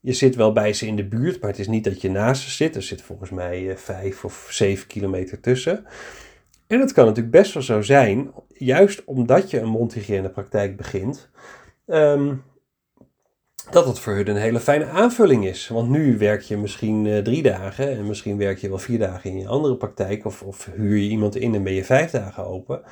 je 0.00 0.12
zit 0.12 0.34
wel 0.34 0.52
bij 0.52 0.72
ze 0.72 0.86
in 0.86 0.96
de 0.96 1.08
buurt, 1.08 1.40
maar 1.40 1.50
het 1.50 1.58
is 1.58 1.68
niet 1.68 1.84
dat 1.84 2.00
je 2.00 2.10
naast 2.10 2.42
ze 2.42 2.50
zit. 2.50 2.76
Er 2.76 2.82
zit 2.82 3.02
volgens 3.02 3.30
mij 3.30 3.62
uh, 3.62 3.76
vijf 3.76 4.24
of 4.24 4.46
zeven 4.50 4.86
kilometer 4.86 5.40
tussen. 5.40 5.86
En 6.66 6.80
het 6.80 6.92
kan 6.92 7.06
natuurlijk 7.06 7.34
best 7.34 7.54
wel 7.54 7.62
zo 7.62 7.82
zijn, 7.82 8.32
juist 8.48 9.04
omdat 9.04 9.50
je 9.50 9.60
een 9.60 9.68
mondhygiënepraktijk 9.68 10.76
begint, 10.76 11.30
um, 11.86 12.42
dat 13.70 13.86
het 13.86 13.98
voor 13.98 14.12
hun 14.12 14.28
een 14.28 14.36
hele 14.36 14.60
fijne 14.60 14.86
aanvulling 14.86 15.46
is. 15.46 15.68
Want 15.68 15.88
nu 15.88 16.18
werk 16.18 16.42
je 16.42 16.56
misschien 16.56 17.04
uh, 17.04 17.18
drie 17.18 17.42
dagen 17.42 17.90
en 17.90 18.06
misschien 18.06 18.38
werk 18.38 18.58
je 18.58 18.68
wel 18.68 18.78
vier 18.78 18.98
dagen 18.98 19.30
in 19.30 19.38
je 19.38 19.48
andere 19.48 19.76
praktijk 19.76 20.24
of, 20.24 20.42
of 20.42 20.68
huur 20.74 20.96
je 20.96 21.08
iemand 21.08 21.36
in 21.36 21.54
en 21.54 21.62
ben 21.62 21.72
je 21.72 21.84
vijf 21.84 22.10
dagen 22.10 22.46
open. 22.46 22.82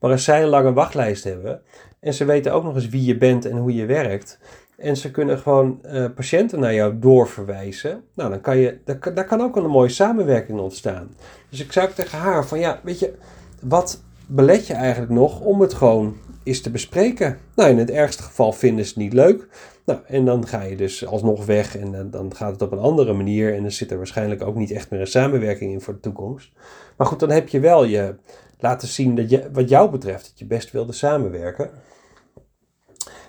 Maar 0.00 0.10
als 0.10 0.24
zij 0.24 0.42
een 0.42 0.48
lange 0.48 0.72
wachtlijst 0.72 1.24
hebben 1.24 1.62
en 2.00 2.14
ze 2.14 2.24
weten 2.24 2.52
ook 2.52 2.64
nog 2.64 2.74
eens 2.74 2.88
wie 2.88 3.04
je 3.04 3.16
bent 3.16 3.44
en 3.44 3.56
hoe 3.56 3.74
je 3.74 3.86
werkt, 3.86 4.38
en 4.76 4.96
ze 4.96 5.10
kunnen 5.10 5.38
gewoon 5.38 5.80
uh, 5.84 6.04
patiënten 6.14 6.60
naar 6.60 6.74
jou 6.74 6.98
doorverwijzen. 6.98 8.02
Nou, 8.14 8.30
dan 8.30 8.40
kan 8.40 8.58
je, 8.58 8.78
daar, 8.84 9.24
kan 9.24 9.40
ook 9.40 9.54
wel 9.54 9.64
een 9.64 9.70
mooie 9.70 9.88
samenwerking 9.88 10.58
ontstaan. 10.58 11.08
Dus 11.50 11.60
ik 11.60 11.72
zou 11.72 11.92
tegen 11.92 12.18
haar 12.18 12.46
van 12.46 12.58
ja, 12.58 12.80
weet 12.82 12.98
je, 12.98 13.14
wat 13.60 14.02
belet 14.26 14.66
je 14.66 14.74
eigenlijk 14.74 15.12
nog 15.12 15.40
om 15.40 15.60
het 15.60 15.74
gewoon 15.74 16.16
eens 16.42 16.60
te 16.60 16.70
bespreken? 16.70 17.38
Nou, 17.54 17.70
in 17.70 17.78
het 17.78 17.90
ergste 17.90 18.22
geval 18.22 18.52
vinden 18.52 18.84
ze 18.84 18.90
het 18.90 19.02
niet 19.02 19.12
leuk. 19.12 19.48
Nou, 19.84 20.00
en 20.06 20.24
dan 20.24 20.46
ga 20.46 20.62
je 20.62 20.76
dus 20.76 21.06
alsnog 21.06 21.44
weg 21.44 21.76
en 21.76 22.10
dan 22.10 22.34
gaat 22.34 22.52
het 22.52 22.62
op 22.62 22.72
een 22.72 22.78
andere 22.78 23.12
manier. 23.12 23.54
En 23.54 23.62
dan 23.62 23.70
zit 23.70 23.90
er 23.90 23.96
waarschijnlijk 23.96 24.42
ook 24.42 24.54
niet 24.54 24.70
echt 24.70 24.90
meer 24.90 25.00
een 25.00 25.06
samenwerking 25.06 25.72
in 25.72 25.80
voor 25.80 25.94
de 25.94 26.00
toekomst. 26.00 26.50
Maar 26.96 27.06
goed, 27.06 27.20
dan 27.20 27.30
heb 27.30 27.48
je 27.48 27.60
wel 27.60 27.84
je 27.84 28.14
laten 28.58 28.88
zien 28.88 29.14
dat 29.14 29.30
je, 29.30 29.48
wat 29.52 29.68
jou 29.68 29.90
betreft, 29.90 30.24
dat 30.24 30.38
je 30.38 30.44
best 30.44 30.70
wilde 30.70 30.92
samenwerken. 30.92 31.70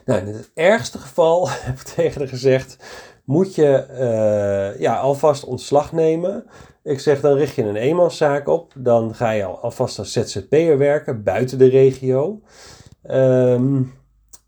Nou, 0.08 0.20
in 0.20 0.34
het 0.34 0.52
ergste 0.54 0.98
geval, 0.98 1.50
heb 1.50 1.76
ik 1.76 1.84
tegen 1.84 2.20
haar 2.20 2.30
gezegd, 2.30 2.78
moet 3.24 3.56
je 3.56 3.86
uh, 3.92 4.80
ja, 4.80 5.00
alvast 5.00 5.44
ontslag 5.44 5.92
nemen. 5.92 6.46
Ik 6.84 7.00
zeg, 7.00 7.22
dan 7.22 7.38
richt 7.38 7.56
je 7.56 7.64
een 7.64 7.76
eenmanszaak 7.76 8.48
op. 8.48 8.74
Dan 8.76 9.16
ga 9.16 9.32
je 9.32 9.46
alvast 9.46 10.00
als 10.00 10.12
ZZP'er 10.12 10.78
werken, 10.78 11.24
buiten 11.24 11.58
de 11.58 11.70
regio. 11.70 12.42
Um, 13.12 13.94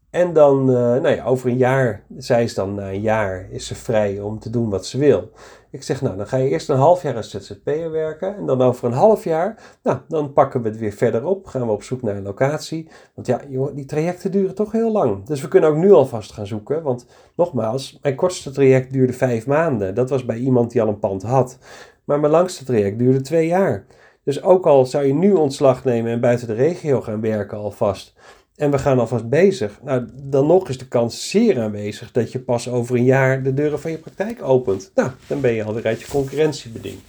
en 0.09 0.33
dan, 0.33 0.69
uh, 0.69 0.75
nou 0.75 1.09
ja, 1.09 1.23
over 1.23 1.49
een 1.49 1.57
jaar, 1.57 2.03
zij 2.17 2.43
is 2.43 2.53
dan 2.53 2.73
na 2.73 2.89
een 2.89 3.01
jaar, 3.01 3.47
is 3.51 3.67
ze 3.67 3.75
vrij 3.75 4.19
om 4.19 4.39
te 4.39 4.49
doen 4.49 4.69
wat 4.69 4.85
ze 4.85 4.97
wil. 4.97 5.31
Ik 5.71 5.83
zeg, 5.83 6.01
nou, 6.01 6.17
dan 6.17 6.27
ga 6.27 6.37
je 6.37 6.49
eerst 6.49 6.69
een 6.69 6.77
half 6.77 7.01
jaar 7.01 7.15
als 7.15 7.29
ZZP'er 7.29 7.91
werken. 7.91 8.35
En 8.35 8.45
dan 8.45 8.61
over 8.61 8.85
een 8.85 8.93
half 8.93 9.23
jaar, 9.23 9.77
nou, 9.83 9.97
dan 10.07 10.33
pakken 10.33 10.61
we 10.61 10.69
het 10.69 10.77
weer 10.77 10.91
verder 10.91 11.25
op. 11.25 11.45
Gaan 11.45 11.65
we 11.65 11.71
op 11.71 11.83
zoek 11.83 12.01
naar 12.01 12.15
een 12.15 12.23
locatie. 12.23 12.89
Want 13.15 13.27
ja, 13.27 13.41
joh, 13.49 13.75
die 13.75 13.85
trajecten 13.85 14.31
duren 14.31 14.55
toch 14.55 14.71
heel 14.71 14.91
lang. 14.91 15.25
Dus 15.25 15.41
we 15.41 15.47
kunnen 15.47 15.69
ook 15.69 15.75
nu 15.75 15.91
alvast 15.91 16.31
gaan 16.31 16.47
zoeken. 16.47 16.83
Want 16.83 17.05
nogmaals, 17.35 17.99
mijn 18.01 18.15
kortste 18.15 18.51
traject 18.51 18.93
duurde 18.93 19.13
vijf 19.13 19.47
maanden. 19.47 19.95
Dat 19.95 20.09
was 20.09 20.25
bij 20.25 20.37
iemand 20.37 20.71
die 20.71 20.81
al 20.81 20.87
een 20.87 20.99
pand 20.99 21.23
had. 21.23 21.57
Maar 22.03 22.19
mijn 22.19 22.31
langste 22.31 22.65
traject 22.65 22.99
duurde 22.99 23.21
twee 23.21 23.47
jaar. 23.47 23.85
Dus 24.23 24.43
ook 24.43 24.67
al 24.67 24.85
zou 24.85 25.05
je 25.05 25.13
nu 25.13 25.33
ontslag 25.33 25.83
nemen 25.83 26.11
en 26.11 26.21
buiten 26.21 26.47
de 26.47 26.53
regio 26.53 27.01
gaan 27.01 27.21
werken 27.21 27.57
alvast 27.57 28.13
en 28.59 28.71
we 28.71 28.77
gaan 28.77 28.99
alvast 28.99 29.29
bezig. 29.29 29.79
Nou, 29.83 30.07
dan 30.13 30.47
nog 30.47 30.69
is 30.69 30.77
de 30.77 30.87
kans 30.87 31.29
zeer 31.29 31.61
aanwezig 31.61 32.11
dat 32.11 32.31
je 32.31 32.39
pas 32.39 32.69
over 32.69 32.95
een 32.95 33.03
jaar 33.03 33.43
de 33.43 33.53
deuren 33.53 33.79
van 33.79 33.91
je 33.91 33.97
praktijk 33.97 34.41
opent. 34.41 34.91
Nou, 34.95 35.11
dan 35.27 35.41
ben 35.41 35.53
je 35.53 35.63
alweer 35.63 35.85
uit 35.85 36.01
je 36.01 36.07
concurrentiebeding. 36.07 36.99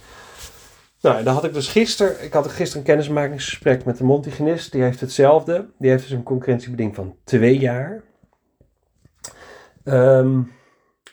Nou, 1.01 1.23
dan 1.23 1.33
had 1.33 1.43
ik 1.43 1.53
dus 1.53 1.67
gisteren, 1.67 2.23
ik 2.23 2.33
had 2.33 2.47
gisteren 2.47 2.77
een 2.77 2.87
kennismakingsgesprek 2.87 3.85
met 3.85 3.97
de 3.97 4.03
Montigenist. 4.03 4.71
Die 4.71 4.81
heeft 4.81 4.99
hetzelfde. 4.99 5.69
Die 5.77 5.89
heeft 5.89 6.03
dus 6.03 6.11
een 6.11 6.23
concurrentiebeding 6.23 6.95
van 6.95 7.15
twee 7.23 7.59
jaar. 7.59 8.03
Um, 9.83 10.51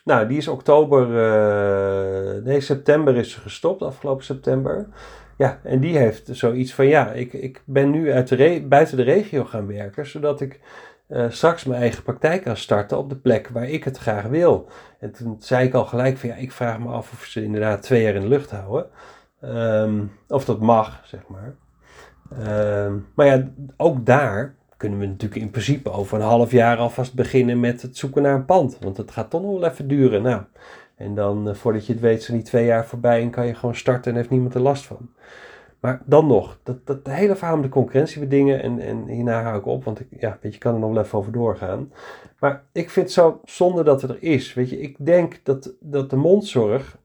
nou, 0.05 0.29
die 0.29 0.37
is 0.37 0.49
oktober, 0.49 1.09
uh, 1.09 2.45
nee, 2.45 2.61
september 2.61 3.17
is 3.17 3.31
ze 3.31 3.41
gestopt, 3.41 3.83
afgelopen 3.83 4.25
september. 4.25 4.89
Ja, 5.39 5.61
en 5.63 5.81
die 5.81 5.99
heeft 5.99 6.29
zoiets 6.33 6.75
van, 6.75 6.87
ja, 6.87 7.13
ik, 7.13 7.33
ik 7.33 7.63
ben 7.67 7.91
nu 7.91 8.13
uit 8.13 8.29
de 8.29 8.67
buiten 8.69 8.97
de 8.97 9.03
regio 9.03 9.45
gaan 9.45 9.67
werken, 9.67 10.07
zodat 10.07 10.41
ik 10.41 10.61
uh, 11.09 11.25
straks 11.29 11.65
mijn 11.65 11.81
eigen 11.81 12.03
praktijk 12.03 12.43
kan 12.43 12.57
starten 12.57 12.99
op 12.99 13.09
de 13.09 13.17
plek 13.17 13.49
waar 13.49 13.69
ik 13.69 13.85
het 13.85 13.99
graag 13.99 14.25
wil. 14.25 14.69
En 15.01 15.13
toen 15.13 15.37
zei 15.39 15.67
ik 15.67 15.75
al 15.75 15.85
gelijk 15.85 16.17
van, 16.17 16.29
ja, 16.29 16.35
ik 16.35 16.53
vraag 16.53 16.79
me 16.79 16.89
af 16.89 17.13
of 17.13 17.25
ze 17.25 17.43
inderdaad 17.43 17.83
twee 17.83 18.03
jaar 18.03 18.15
in 18.15 18.21
de 18.21 18.29
lucht 18.29 18.51
houden. 18.51 18.87
Um, 19.45 20.13
of 20.29 20.45
dat 20.45 20.61
mag, 20.61 21.03
zeg 21.05 21.21
maar. 21.29 21.55
Um, 22.85 23.07
maar 23.15 23.27
ja, 23.27 23.49
ook 23.77 24.07
daar 24.07 24.55
kunnen 24.77 24.99
we 24.99 25.07
natuurlijk 25.07 25.41
in 25.41 25.51
principe 25.51 25.91
over 25.91 26.17
een 26.17 26.27
half 26.27 26.51
jaar 26.51 26.77
alvast 26.77 27.15
beginnen 27.15 27.61
met 27.61 27.83
het 27.83 27.97
zoeken 27.97 28.23
naar 28.23 28.35
een 28.35 28.45
pand. 28.45 28.79
Want 28.81 28.97
het 28.97 29.11
gaat 29.11 29.31
toch 29.31 29.43
nog 29.43 29.61
wel 29.61 29.71
even 29.71 29.89
duren. 29.89 30.23
Nou, 30.23 30.43
en 30.99 31.15
dan, 31.15 31.49
uh, 31.49 31.55
voordat 31.55 31.87
je 31.87 31.93
het 31.93 32.03
weet, 32.03 32.23
zijn 32.23 32.37
die 32.37 32.47
twee 32.47 32.65
jaar 32.65 32.87
voorbij 32.87 33.23
en 33.23 33.31
kan 33.31 33.47
je 33.47 33.55
gewoon 33.55 33.75
starten 33.75 34.11
en 34.11 34.17
heeft 34.17 34.31
niemand 34.31 34.55
er 34.55 34.61
last 34.61 34.87
van. 34.87 35.11
Maar 35.81 36.03
dan 36.05 36.27
nog, 36.27 36.59
dat, 36.63 36.87
dat 36.87 37.07
hele 37.07 37.37
verhaal 37.37 37.55
met 37.55 37.65
de 37.65 37.71
concurrentiebedingen, 37.71 38.63
en, 38.63 38.79
en 38.79 39.07
hierna 39.07 39.43
hou 39.43 39.59
ik 39.59 39.67
op, 39.67 39.85
want 39.85 40.01
ik 40.01 40.07
ja, 40.21 40.39
weet 40.41 40.53
je, 40.53 40.59
kan 40.59 40.75
er 40.75 40.81
nog 40.81 40.93
wel 40.93 41.03
even 41.03 41.19
over 41.19 41.33
doorgaan. 41.33 41.93
Maar 42.39 42.65
ik 42.73 42.91
vind 42.91 43.07
het 43.07 43.15
zo 43.15 43.41
zonde 43.45 43.83
dat 43.83 44.03
het 44.03 44.11
er 44.11 44.23
is. 44.23 44.55
Weet 44.55 44.71
je, 44.71 44.81
ik 44.81 44.97
denk 44.99 45.41
dat, 45.43 45.75
dat 45.81 46.11
de 46.11 46.17
mondzorg, 46.17 46.99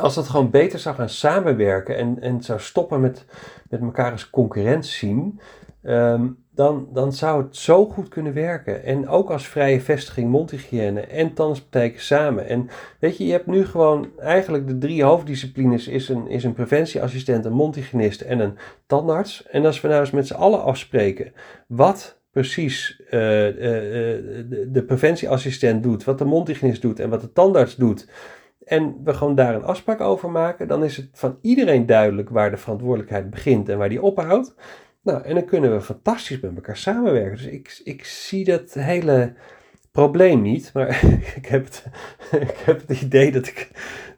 als 0.00 0.14
dat 0.14 0.28
gewoon 0.28 0.50
beter 0.50 0.78
zou 0.78 0.94
gaan 0.94 1.08
samenwerken 1.08 1.96
en, 1.96 2.20
en 2.20 2.42
zou 2.42 2.60
stoppen 2.60 3.00
met, 3.00 3.24
met 3.68 3.80
elkaar 3.80 4.12
als 4.12 4.30
concurrent 4.30 4.86
zien, 4.86 5.40
ehm, 5.82 6.28
dan, 6.54 6.88
dan 6.92 7.12
zou 7.12 7.42
het 7.42 7.56
zo 7.56 7.86
goed 7.86 8.08
kunnen 8.08 8.34
werken. 8.34 8.84
En 8.84 9.08
ook 9.08 9.30
als 9.30 9.48
vrije 9.48 9.80
vestiging 9.80 10.30
mondhygiëne 10.30 11.00
en 11.00 11.34
tandartspraktijken 11.34 12.00
samen. 12.00 12.48
En 12.48 12.68
weet 12.98 13.16
je, 13.16 13.26
je 13.26 13.32
hebt 13.32 13.46
nu 13.46 13.66
gewoon 13.66 14.08
eigenlijk 14.18 14.66
de 14.66 14.78
drie 14.78 15.04
hoofddisciplines 15.04 15.88
is 15.88 16.08
een, 16.08 16.28
is 16.28 16.44
een 16.44 16.52
preventieassistent, 16.52 17.44
een 17.44 17.52
mondhygiënist 17.52 18.20
en 18.20 18.38
een 18.38 18.56
tandarts. 18.86 19.46
En 19.46 19.66
als 19.66 19.80
we 19.80 19.88
nou 19.88 20.00
eens 20.00 20.10
met 20.10 20.26
z'n 20.26 20.34
allen 20.34 20.62
afspreken 20.62 21.32
wat 21.66 22.20
precies 22.30 23.00
uh, 23.10 23.46
uh, 23.46 23.54
de, 23.54 24.68
de 24.72 24.84
preventieassistent 24.84 25.82
doet, 25.82 26.04
wat 26.04 26.18
de 26.18 26.24
mondhygiënist 26.24 26.82
doet 26.82 27.00
en 27.00 27.10
wat 27.10 27.20
de 27.20 27.32
tandarts 27.32 27.76
doet 27.76 28.08
en 28.64 29.00
we 29.04 29.14
gewoon 29.14 29.34
daar 29.34 29.54
een 29.54 29.64
afspraak 29.64 30.00
over 30.00 30.30
maken, 30.30 30.68
dan 30.68 30.84
is 30.84 30.96
het 30.96 31.08
van 31.12 31.38
iedereen 31.40 31.86
duidelijk 31.86 32.28
waar 32.28 32.50
de 32.50 32.56
verantwoordelijkheid 32.56 33.30
begint 33.30 33.68
en 33.68 33.78
waar 33.78 33.88
die 33.88 34.02
ophoudt. 34.02 34.54
Nou, 35.02 35.22
en 35.22 35.34
dan 35.34 35.44
kunnen 35.44 35.72
we 35.72 35.80
fantastisch 35.80 36.40
met 36.40 36.54
elkaar 36.54 36.76
samenwerken. 36.76 37.36
Dus 37.36 37.46
ik, 37.46 37.80
ik 37.84 38.04
zie 38.04 38.44
dat 38.44 38.72
hele 38.72 39.34
probleem 39.90 40.42
niet, 40.42 40.70
maar 40.74 41.04
ik 41.36 41.46
heb, 41.46 41.64
het, 41.64 41.86
ik 42.48 42.56
heb 42.64 42.88
het 42.88 43.00
idee 43.00 43.32
dat 43.32 43.46
ik 43.46 43.70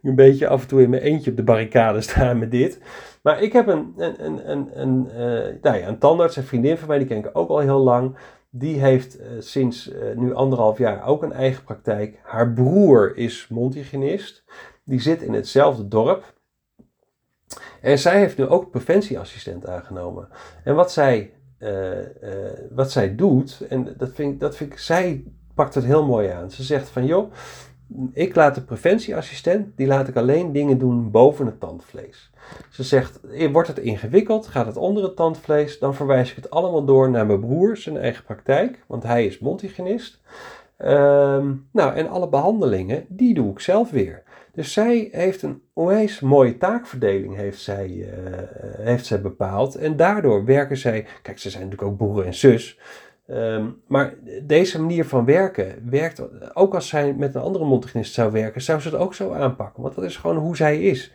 een 0.02 0.14
beetje 0.14 0.48
af 0.48 0.62
en 0.62 0.68
toe 0.68 0.82
in 0.82 0.90
mijn 0.90 1.02
eentje 1.02 1.30
op 1.30 1.36
de 1.36 1.42
barricade 1.42 2.00
sta 2.00 2.34
met 2.34 2.50
dit. 2.50 2.80
Maar 3.22 3.42
ik 3.42 3.52
heb 3.52 3.66
een, 3.66 3.94
een, 3.96 4.50
een, 4.50 4.80
een, 4.80 5.06
uh, 5.06 5.62
nou 5.62 5.76
ja, 5.76 5.88
een 5.88 5.98
tandarts, 5.98 6.36
een 6.36 6.44
vriendin 6.44 6.78
van 6.78 6.88
mij, 6.88 6.98
die 6.98 7.06
ken 7.06 7.18
ik 7.18 7.30
ook 7.32 7.48
al 7.48 7.58
heel 7.58 7.78
lang. 7.78 8.16
Die 8.50 8.80
heeft 8.80 9.20
uh, 9.20 9.26
sinds 9.38 9.92
uh, 9.92 10.16
nu 10.16 10.34
anderhalf 10.34 10.78
jaar 10.78 11.06
ook 11.06 11.22
een 11.22 11.32
eigen 11.32 11.64
praktijk. 11.64 12.20
Haar 12.22 12.52
broer 12.52 13.16
is 13.16 13.46
mondhygiënist. 13.48 14.44
Die 14.84 15.00
zit 15.00 15.22
in 15.22 15.32
hetzelfde 15.32 15.88
dorp. 15.88 16.34
En 17.80 17.98
zij 17.98 18.18
heeft 18.18 18.38
nu 18.38 18.46
ook 18.46 18.70
preventieassistent 18.70 19.66
aangenomen. 19.66 20.28
En 20.64 20.74
wat 20.74 20.92
zij, 20.92 21.32
uh, 21.58 21.90
wat 22.70 22.90
zij 22.90 23.14
doet, 23.14 23.66
en 23.68 23.94
dat 23.96 24.10
vind, 24.14 24.40
dat 24.40 24.56
vind 24.56 24.72
ik, 24.72 24.78
zij 24.78 25.24
pakt 25.54 25.74
het 25.74 25.84
heel 25.84 26.04
mooi 26.04 26.28
aan. 26.28 26.50
Ze 26.50 26.62
zegt 26.62 26.88
van 26.88 27.06
joh, 27.06 27.32
ik 28.12 28.34
laat 28.34 28.54
de 28.54 28.62
preventieassistent, 28.62 29.76
die 29.76 29.86
laat 29.86 30.08
ik 30.08 30.16
alleen 30.16 30.52
dingen 30.52 30.78
doen 30.78 31.10
boven 31.10 31.46
het 31.46 31.60
tandvlees. 31.60 32.30
Ze 32.70 32.82
zegt, 32.82 33.20
wordt 33.52 33.68
het 33.68 33.78
ingewikkeld, 33.78 34.46
gaat 34.46 34.66
het 34.66 34.76
onder 34.76 35.02
het 35.02 35.16
tandvlees, 35.16 35.78
dan 35.78 35.94
verwijs 35.94 36.30
ik 36.30 36.36
het 36.36 36.50
allemaal 36.50 36.84
door 36.84 37.10
naar 37.10 37.26
mijn 37.26 37.40
broer, 37.40 37.76
zijn 37.76 37.96
eigen 37.96 38.24
praktijk, 38.24 38.84
want 38.86 39.02
hij 39.02 39.26
is 39.26 39.38
mondhygiënist. 39.38 40.20
Um, 40.78 41.68
nou, 41.72 41.94
en 41.94 42.08
alle 42.08 42.28
behandelingen, 42.28 43.04
die 43.08 43.34
doe 43.34 43.50
ik 43.50 43.60
zelf 43.60 43.90
weer. 43.90 44.22
Dus 44.54 44.72
zij 44.72 45.08
heeft 45.12 45.42
een 45.42 45.62
onwijs 45.72 46.20
mooie 46.20 46.58
taakverdeling 46.58 47.36
heeft 47.36 47.60
zij, 47.60 47.88
uh, 47.88 48.06
heeft 48.78 49.06
zij 49.06 49.20
bepaald. 49.20 49.74
En 49.74 49.96
daardoor 49.96 50.44
werken 50.44 50.76
zij, 50.76 51.06
kijk, 51.22 51.38
ze 51.38 51.50
zijn 51.50 51.62
natuurlijk 51.62 51.90
ook 51.90 51.96
broer 51.96 52.26
en 52.26 52.34
zus. 52.34 52.78
Um, 53.30 53.82
maar 53.86 54.14
deze 54.42 54.80
manier 54.80 55.04
van 55.04 55.24
werken 55.24 55.88
werkt, 55.90 56.22
ook 56.54 56.74
als 56.74 56.88
zij 56.88 57.14
met 57.14 57.34
een 57.34 57.40
andere 57.40 57.64
mondhygiënist 57.64 58.14
zou 58.14 58.32
werken, 58.32 58.62
zou 58.62 58.80
ze 58.80 58.88
het 58.88 58.98
ook 58.98 59.14
zo 59.14 59.32
aanpakken. 59.32 59.82
Want 59.82 59.94
dat 59.94 60.04
is 60.04 60.16
gewoon 60.16 60.36
hoe 60.36 60.56
zij 60.56 60.82
is. 60.82 61.12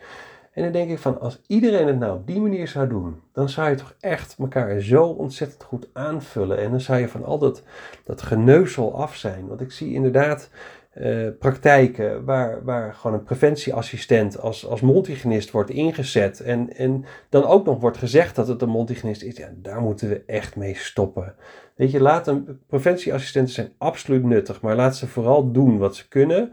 En 0.52 0.62
dan 0.62 0.72
denk 0.72 0.90
ik 0.90 0.98
van, 0.98 1.20
als 1.20 1.40
iedereen 1.46 1.86
het 1.86 1.98
nou 1.98 2.16
op 2.16 2.26
die 2.26 2.40
manier 2.40 2.68
zou 2.68 2.88
doen, 2.88 3.20
dan 3.32 3.48
zou 3.48 3.70
je 3.70 3.76
toch 3.76 3.94
echt 4.00 4.36
elkaar 4.38 4.80
zo 4.80 5.04
ontzettend 5.04 5.62
goed 5.62 5.88
aanvullen. 5.92 6.58
En 6.58 6.70
dan 6.70 6.80
zou 6.80 7.00
je 7.00 7.08
van 7.08 7.24
al 7.24 7.38
dat, 7.38 7.62
dat 8.04 8.22
geneuzel 8.22 8.94
af 8.94 9.16
zijn. 9.16 9.46
Want 9.46 9.60
ik 9.60 9.72
zie 9.72 9.92
inderdaad 9.92 10.50
uh, 10.94 11.28
praktijken 11.38 12.24
waar, 12.24 12.64
waar 12.64 12.94
gewoon 12.94 13.16
een 13.16 13.24
preventieassistent 13.24 14.40
als, 14.40 14.66
als 14.66 14.80
mondhygiënist 14.80 15.50
wordt 15.50 15.70
ingezet. 15.70 16.40
En, 16.40 16.76
en 16.76 17.04
dan 17.28 17.44
ook 17.44 17.66
nog 17.66 17.80
wordt 17.80 17.98
gezegd 17.98 18.36
dat 18.36 18.48
het 18.48 18.62
een 18.62 18.68
mondhygiënist 18.68 19.22
is. 19.22 19.36
Ja, 19.36 19.48
daar 19.56 19.80
moeten 19.80 20.08
we 20.08 20.22
echt 20.26 20.56
mee 20.56 20.74
stoppen. 20.74 21.34
Weet 21.74 21.90
je, 21.90 22.00
laat 22.00 22.26
een 22.26 22.60
preventieassistenten 22.66 23.54
zijn 23.54 23.72
absoluut 23.78 24.24
nuttig, 24.24 24.60
maar 24.60 24.76
laat 24.76 24.96
ze 24.96 25.06
vooral 25.06 25.52
doen 25.52 25.78
wat 25.78 25.96
ze 25.96 26.08
kunnen 26.08 26.52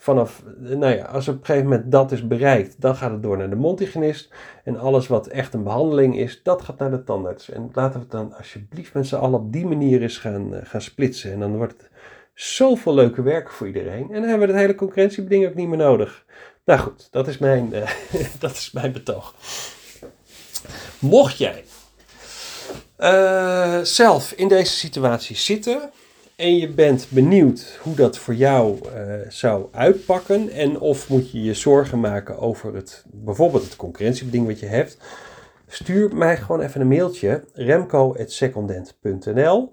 vanaf, 0.00 0.44
nou 0.58 0.94
ja, 0.94 1.04
als 1.04 1.28
op 1.28 1.34
een 1.34 1.44
gegeven 1.44 1.68
moment 1.68 1.92
dat 1.92 2.12
is 2.12 2.26
bereikt, 2.26 2.80
dan 2.80 2.96
gaat 2.96 3.10
het 3.10 3.22
door 3.22 3.36
naar 3.36 3.50
de 3.50 3.56
mondhygiënist. 3.56 4.32
En 4.64 4.78
alles 4.78 5.06
wat 5.06 5.26
echt 5.26 5.54
een 5.54 5.62
behandeling 5.62 6.18
is, 6.18 6.42
dat 6.42 6.62
gaat 6.62 6.78
naar 6.78 6.90
de 6.90 7.04
tandarts. 7.04 7.50
En 7.50 7.70
laten 7.72 7.94
we 7.94 7.98
het 7.98 8.10
dan 8.10 8.36
alsjeblieft 8.36 8.94
met 8.94 9.06
z'n 9.06 9.16
allen 9.16 9.40
op 9.40 9.52
die 9.52 9.66
manier 9.66 10.02
eens 10.02 10.18
gaan, 10.18 10.54
uh, 10.54 10.58
gaan 10.62 10.80
splitsen. 10.80 11.32
En 11.32 11.40
dan 11.40 11.56
wordt 11.56 11.72
het 11.72 11.87
zoveel 12.38 12.94
leuke 12.94 13.22
werk 13.22 13.50
voor 13.50 13.66
iedereen. 13.66 14.02
En 14.02 14.20
dan 14.20 14.28
hebben 14.28 14.46
we 14.46 14.52
het 14.52 14.62
hele 14.62 14.74
concurrentiebeding 14.74 15.46
ook 15.46 15.54
niet 15.54 15.68
meer 15.68 15.78
nodig. 15.78 16.24
Nou 16.64 16.80
goed, 16.80 17.08
dat 17.10 17.28
is 17.28 17.38
mijn, 17.38 17.68
uh, 17.72 17.90
dat 18.40 18.50
is 18.50 18.70
mijn 18.70 18.92
betoog. 18.92 19.34
Mocht 20.98 21.38
jij 21.38 21.64
uh, 22.98 23.78
zelf 23.82 24.32
in 24.32 24.48
deze 24.48 24.72
situatie 24.72 25.36
zitten 25.36 25.90
en 26.36 26.56
je 26.56 26.68
bent 26.68 27.06
benieuwd 27.08 27.78
hoe 27.82 27.94
dat 27.94 28.18
voor 28.18 28.34
jou 28.34 28.78
uh, 28.78 28.90
zou 29.28 29.66
uitpakken 29.72 30.50
en 30.50 30.80
of 30.80 31.08
moet 31.08 31.30
je 31.30 31.42
je 31.42 31.54
zorgen 31.54 32.00
maken 32.00 32.38
over 32.38 32.74
het, 32.74 33.04
bijvoorbeeld 33.06 33.64
het 33.64 33.76
concurrentiebeding 33.76 34.46
wat 34.46 34.60
je 34.60 34.66
hebt, 34.66 34.98
stuur 35.68 36.16
mij 36.16 36.36
gewoon 36.36 36.60
even 36.60 36.80
een 36.80 36.88
mailtje 36.88 37.44
remco.secondent.nl 37.52 39.72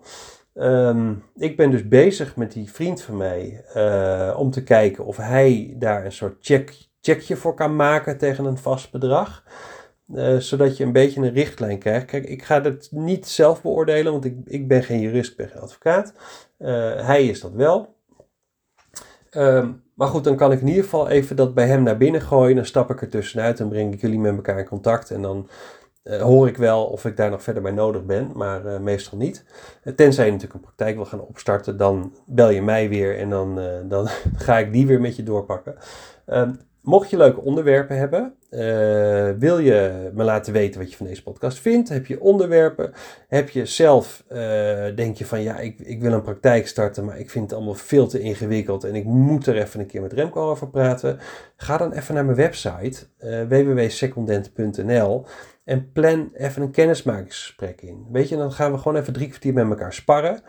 um, 0.55 1.23
Ik 1.35 1.57
ben 1.57 1.71
dus 1.71 1.87
bezig 1.87 2.35
met 2.35 2.51
die 2.51 2.71
vriend 2.71 3.01
van 3.01 3.17
mij 3.17 3.65
uh, 3.75 4.35
om 4.37 4.51
te 4.51 4.63
kijken 4.63 5.05
of 5.05 5.17
hij 5.17 5.75
daar 5.77 6.05
een 6.05 6.11
soort 6.11 6.37
check, 6.39 6.73
checkje 7.01 7.35
voor 7.35 7.53
kan 7.53 7.75
maken 7.75 8.17
tegen 8.17 8.45
een 8.45 8.57
vast 8.57 8.91
bedrag. 8.91 9.43
Uh, 10.07 10.37
zodat 10.37 10.77
je 10.77 10.83
een 10.83 10.91
beetje 10.91 11.21
een 11.21 11.33
richtlijn 11.33 11.79
krijgt. 11.79 12.05
Kijk, 12.05 12.25
ik 12.25 12.43
ga 12.43 12.61
het 12.61 12.87
niet 12.91 13.27
zelf 13.27 13.61
beoordelen, 13.61 14.11
want 14.11 14.25
ik, 14.25 14.37
ik 14.45 14.67
ben 14.67 14.83
geen 14.83 14.99
jurist, 14.99 15.31
ik 15.31 15.37
ben 15.37 15.49
geen 15.49 15.61
advocaat. 15.61 16.13
Uh, 16.59 17.05
hij 17.05 17.25
is 17.25 17.41
dat 17.41 17.51
wel. 17.51 17.95
Uh, 19.31 19.69
maar 19.95 20.07
goed, 20.07 20.23
dan 20.23 20.35
kan 20.35 20.51
ik 20.51 20.61
in 20.61 20.67
ieder 20.67 20.83
geval 20.83 21.09
even 21.09 21.35
dat 21.35 21.53
bij 21.53 21.67
hem 21.67 21.83
naar 21.83 21.97
binnen 21.97 22.21
gooien. 22.21 22.55
Dan 22.55 22.65
stap 22.65 22.89
ik 22.89 23.01
er 23.01 23.09
tussenuit 23.09 23.59
en 23.59 23.69
breng 23.69 23.93
ik 23.93 24.01
jullie 24.01 24.19
met 24.19 24.35
elkaar 24.35 24.59
in 24.59 24.65
contact. 24.65 25.11
En 25.11 25.21
dan 25.21 25.49
uh, 26.05 26.21
hoor 26.21 26.47
ik 26.47 26.57
wel 26.57 26.85
of 26.85 27.05
ik 27.05 27.17
daar 27.17 27.29
nog 27.29 27.43
verder 27.43 27.61
bij 27.61 27.71
nodig 27.71 28.05
ben, 28.05 28.31
maar 28.33 28.81
meestal 28.81 29.17
niet. 29.17 29.43
tenzij 29.95 30.25
je 30.25 30.31
natuurlijk 30.31 30.59
een 30.59 30.65
praktijk 30.65 30.95
wil 30.95 31.05
gaan 31.05 31.21
opstarten, 31.21 31.77
dan 31.77 32.13
bel 32.25 32.49
je 32.49 32.61
mij 32.61 32.89
weer 32.89 33.17
en 33.17 33.29
dan, 33.29 33.59
dan 33.87 34.07
ga 34.45 34.57
ik 34.57 34.73
die 34.73 34.87
weer 34.87 35.01
met 35.01 35.15
je 35.15 35.23
doorpakken. 35.23 35.75
Mocht 36.85 37.09
je 37.09 37.17
leuke 37.17 37.41
onderwerpen 37.41 37.97
hebben, 37.97 38.33
uh, 38.51 38.59
wil 39.39 39.59
je 39.59 40.09
me 40.13 40.23
laten 40.23 40.53
weten 40.53 40.79
wat 40.79 40.91
je 40.91 40.97
van 40.97 41.05
deze 41.05 41.23
podcast 41.23 41.59
vindt? 41.59 41.89
Heb 41.89 42.05
je 42.05 42.21
onderwerpen? 42.21 42.93
Heb 43.27 43.49
je 43.49 43.65
zelf, 43.65 44.23
uh, 44.29 44.37
denk 44.95 45.15
je 45.17 45.25
van 45.25 45.41
ja, 45.41 45.59
ik, 45.59 45.79
ik 45.79 46.01
wil 46.01 46.11
een 46.11 46.21
praktijk 46.21 46.67
starten, 46.67 47.05
maar 47.05 47.19
ik 47.19 47.29
vind 47.29 47.43
het 47.43 47.53
allemaal 47.53 47.73
veel 47.73 48.07
te 48.07 48.19
ingewikkeld 48.19 48.83
en 48.83 48.95
ik 48.95 49.03
moet 49.03 49.47
er 49.47 49.57
even 49.57 49.79
een 49.79 49.85
keer 49.85 50.01
met 50.01 50.13
Remco 50.13 50.49
over 50.49 50.69
praten? 50.69 51.19
Ga 51.55 51.77
dan 51.77 51.91
even 51.91 52.13
naar 52.13 52.25
mijn 52.25 52.37
website 52.37 53.05
uh, 53.19 53.41
www.secondent.nl 53.41 55.25
en 55.63 55.91
plan 55.91 56.29
even 56.33 56.61
een 56.61 56.71
kennismakingsgesprek 56.71 57.81
in. 57.81 58.05
Weet 58.11 58.29
je, 58.29 58.37
dan 58.37 58.51
gaan 58.51 58.71
we 58.71 58.77
gewoon 58.77 58.97
even 58.97 59.13
drie 59.13 59.27
kwartier 59.27 59.53
met 59.53 59.69
elkaar 59.69 59.93
sparren. 59.93 60.41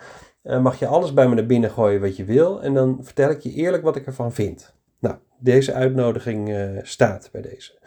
mag 0.42 0.78
je 0.78 0.86
alles 0.86 1.14
bij 1.14 1.28
me 1.28 1.34
naar 1.34 1.46
binnen 1.46 1.70
gooien 1.70 2.00
wat 2.00 2.16
je 2.16 2.24
wil 2.24 2.62
en 2.62 2.74
dan 2.74 2.98
vertel 3.00 3.30
ik 3.30 3.40
je 3.40 3.52
eerlijk 3.52 3.82
wat 3.82 3.96
ik 3.96 4.06
ervan 4.06 4.32
vind. 4.32 4.74
Deze 5.38 5.72
uitnodiging 5.72 6.48
uh, 6.48 6.78
staat 6.82 7.28
bij 7.32 7.42
deze. 7.42 7.78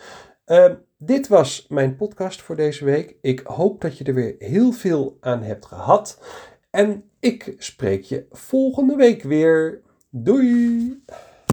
Uh, 0.48 0.72
dit 0.98 1.28
was 1.28 1.66
mijn 1.70 1.96
podcast 1.96 2.42
voor 2.42 2.56
deze 2.56 2.86
week. 2.86 3.16
Ik 3.22 3.40
hoop 3.40 3.82
dat 3.82 3.98
je 3.98 4.04
er 4.04 4.14
weer 4.14 4.36
heel 4.40 4.72
veel 4.72 5.18
aan 5.20 5.44
hebt 5.44 5.66
gehad. 5.66 6.20
En 6.70 7.04
ik 7.20 7.56
spreek 7.58 8.04
je 8.04 8.26
volgende 8.32 8.96
week 8.96 9.24
weer. 9.24 9.82
Doei! 10.10 11.04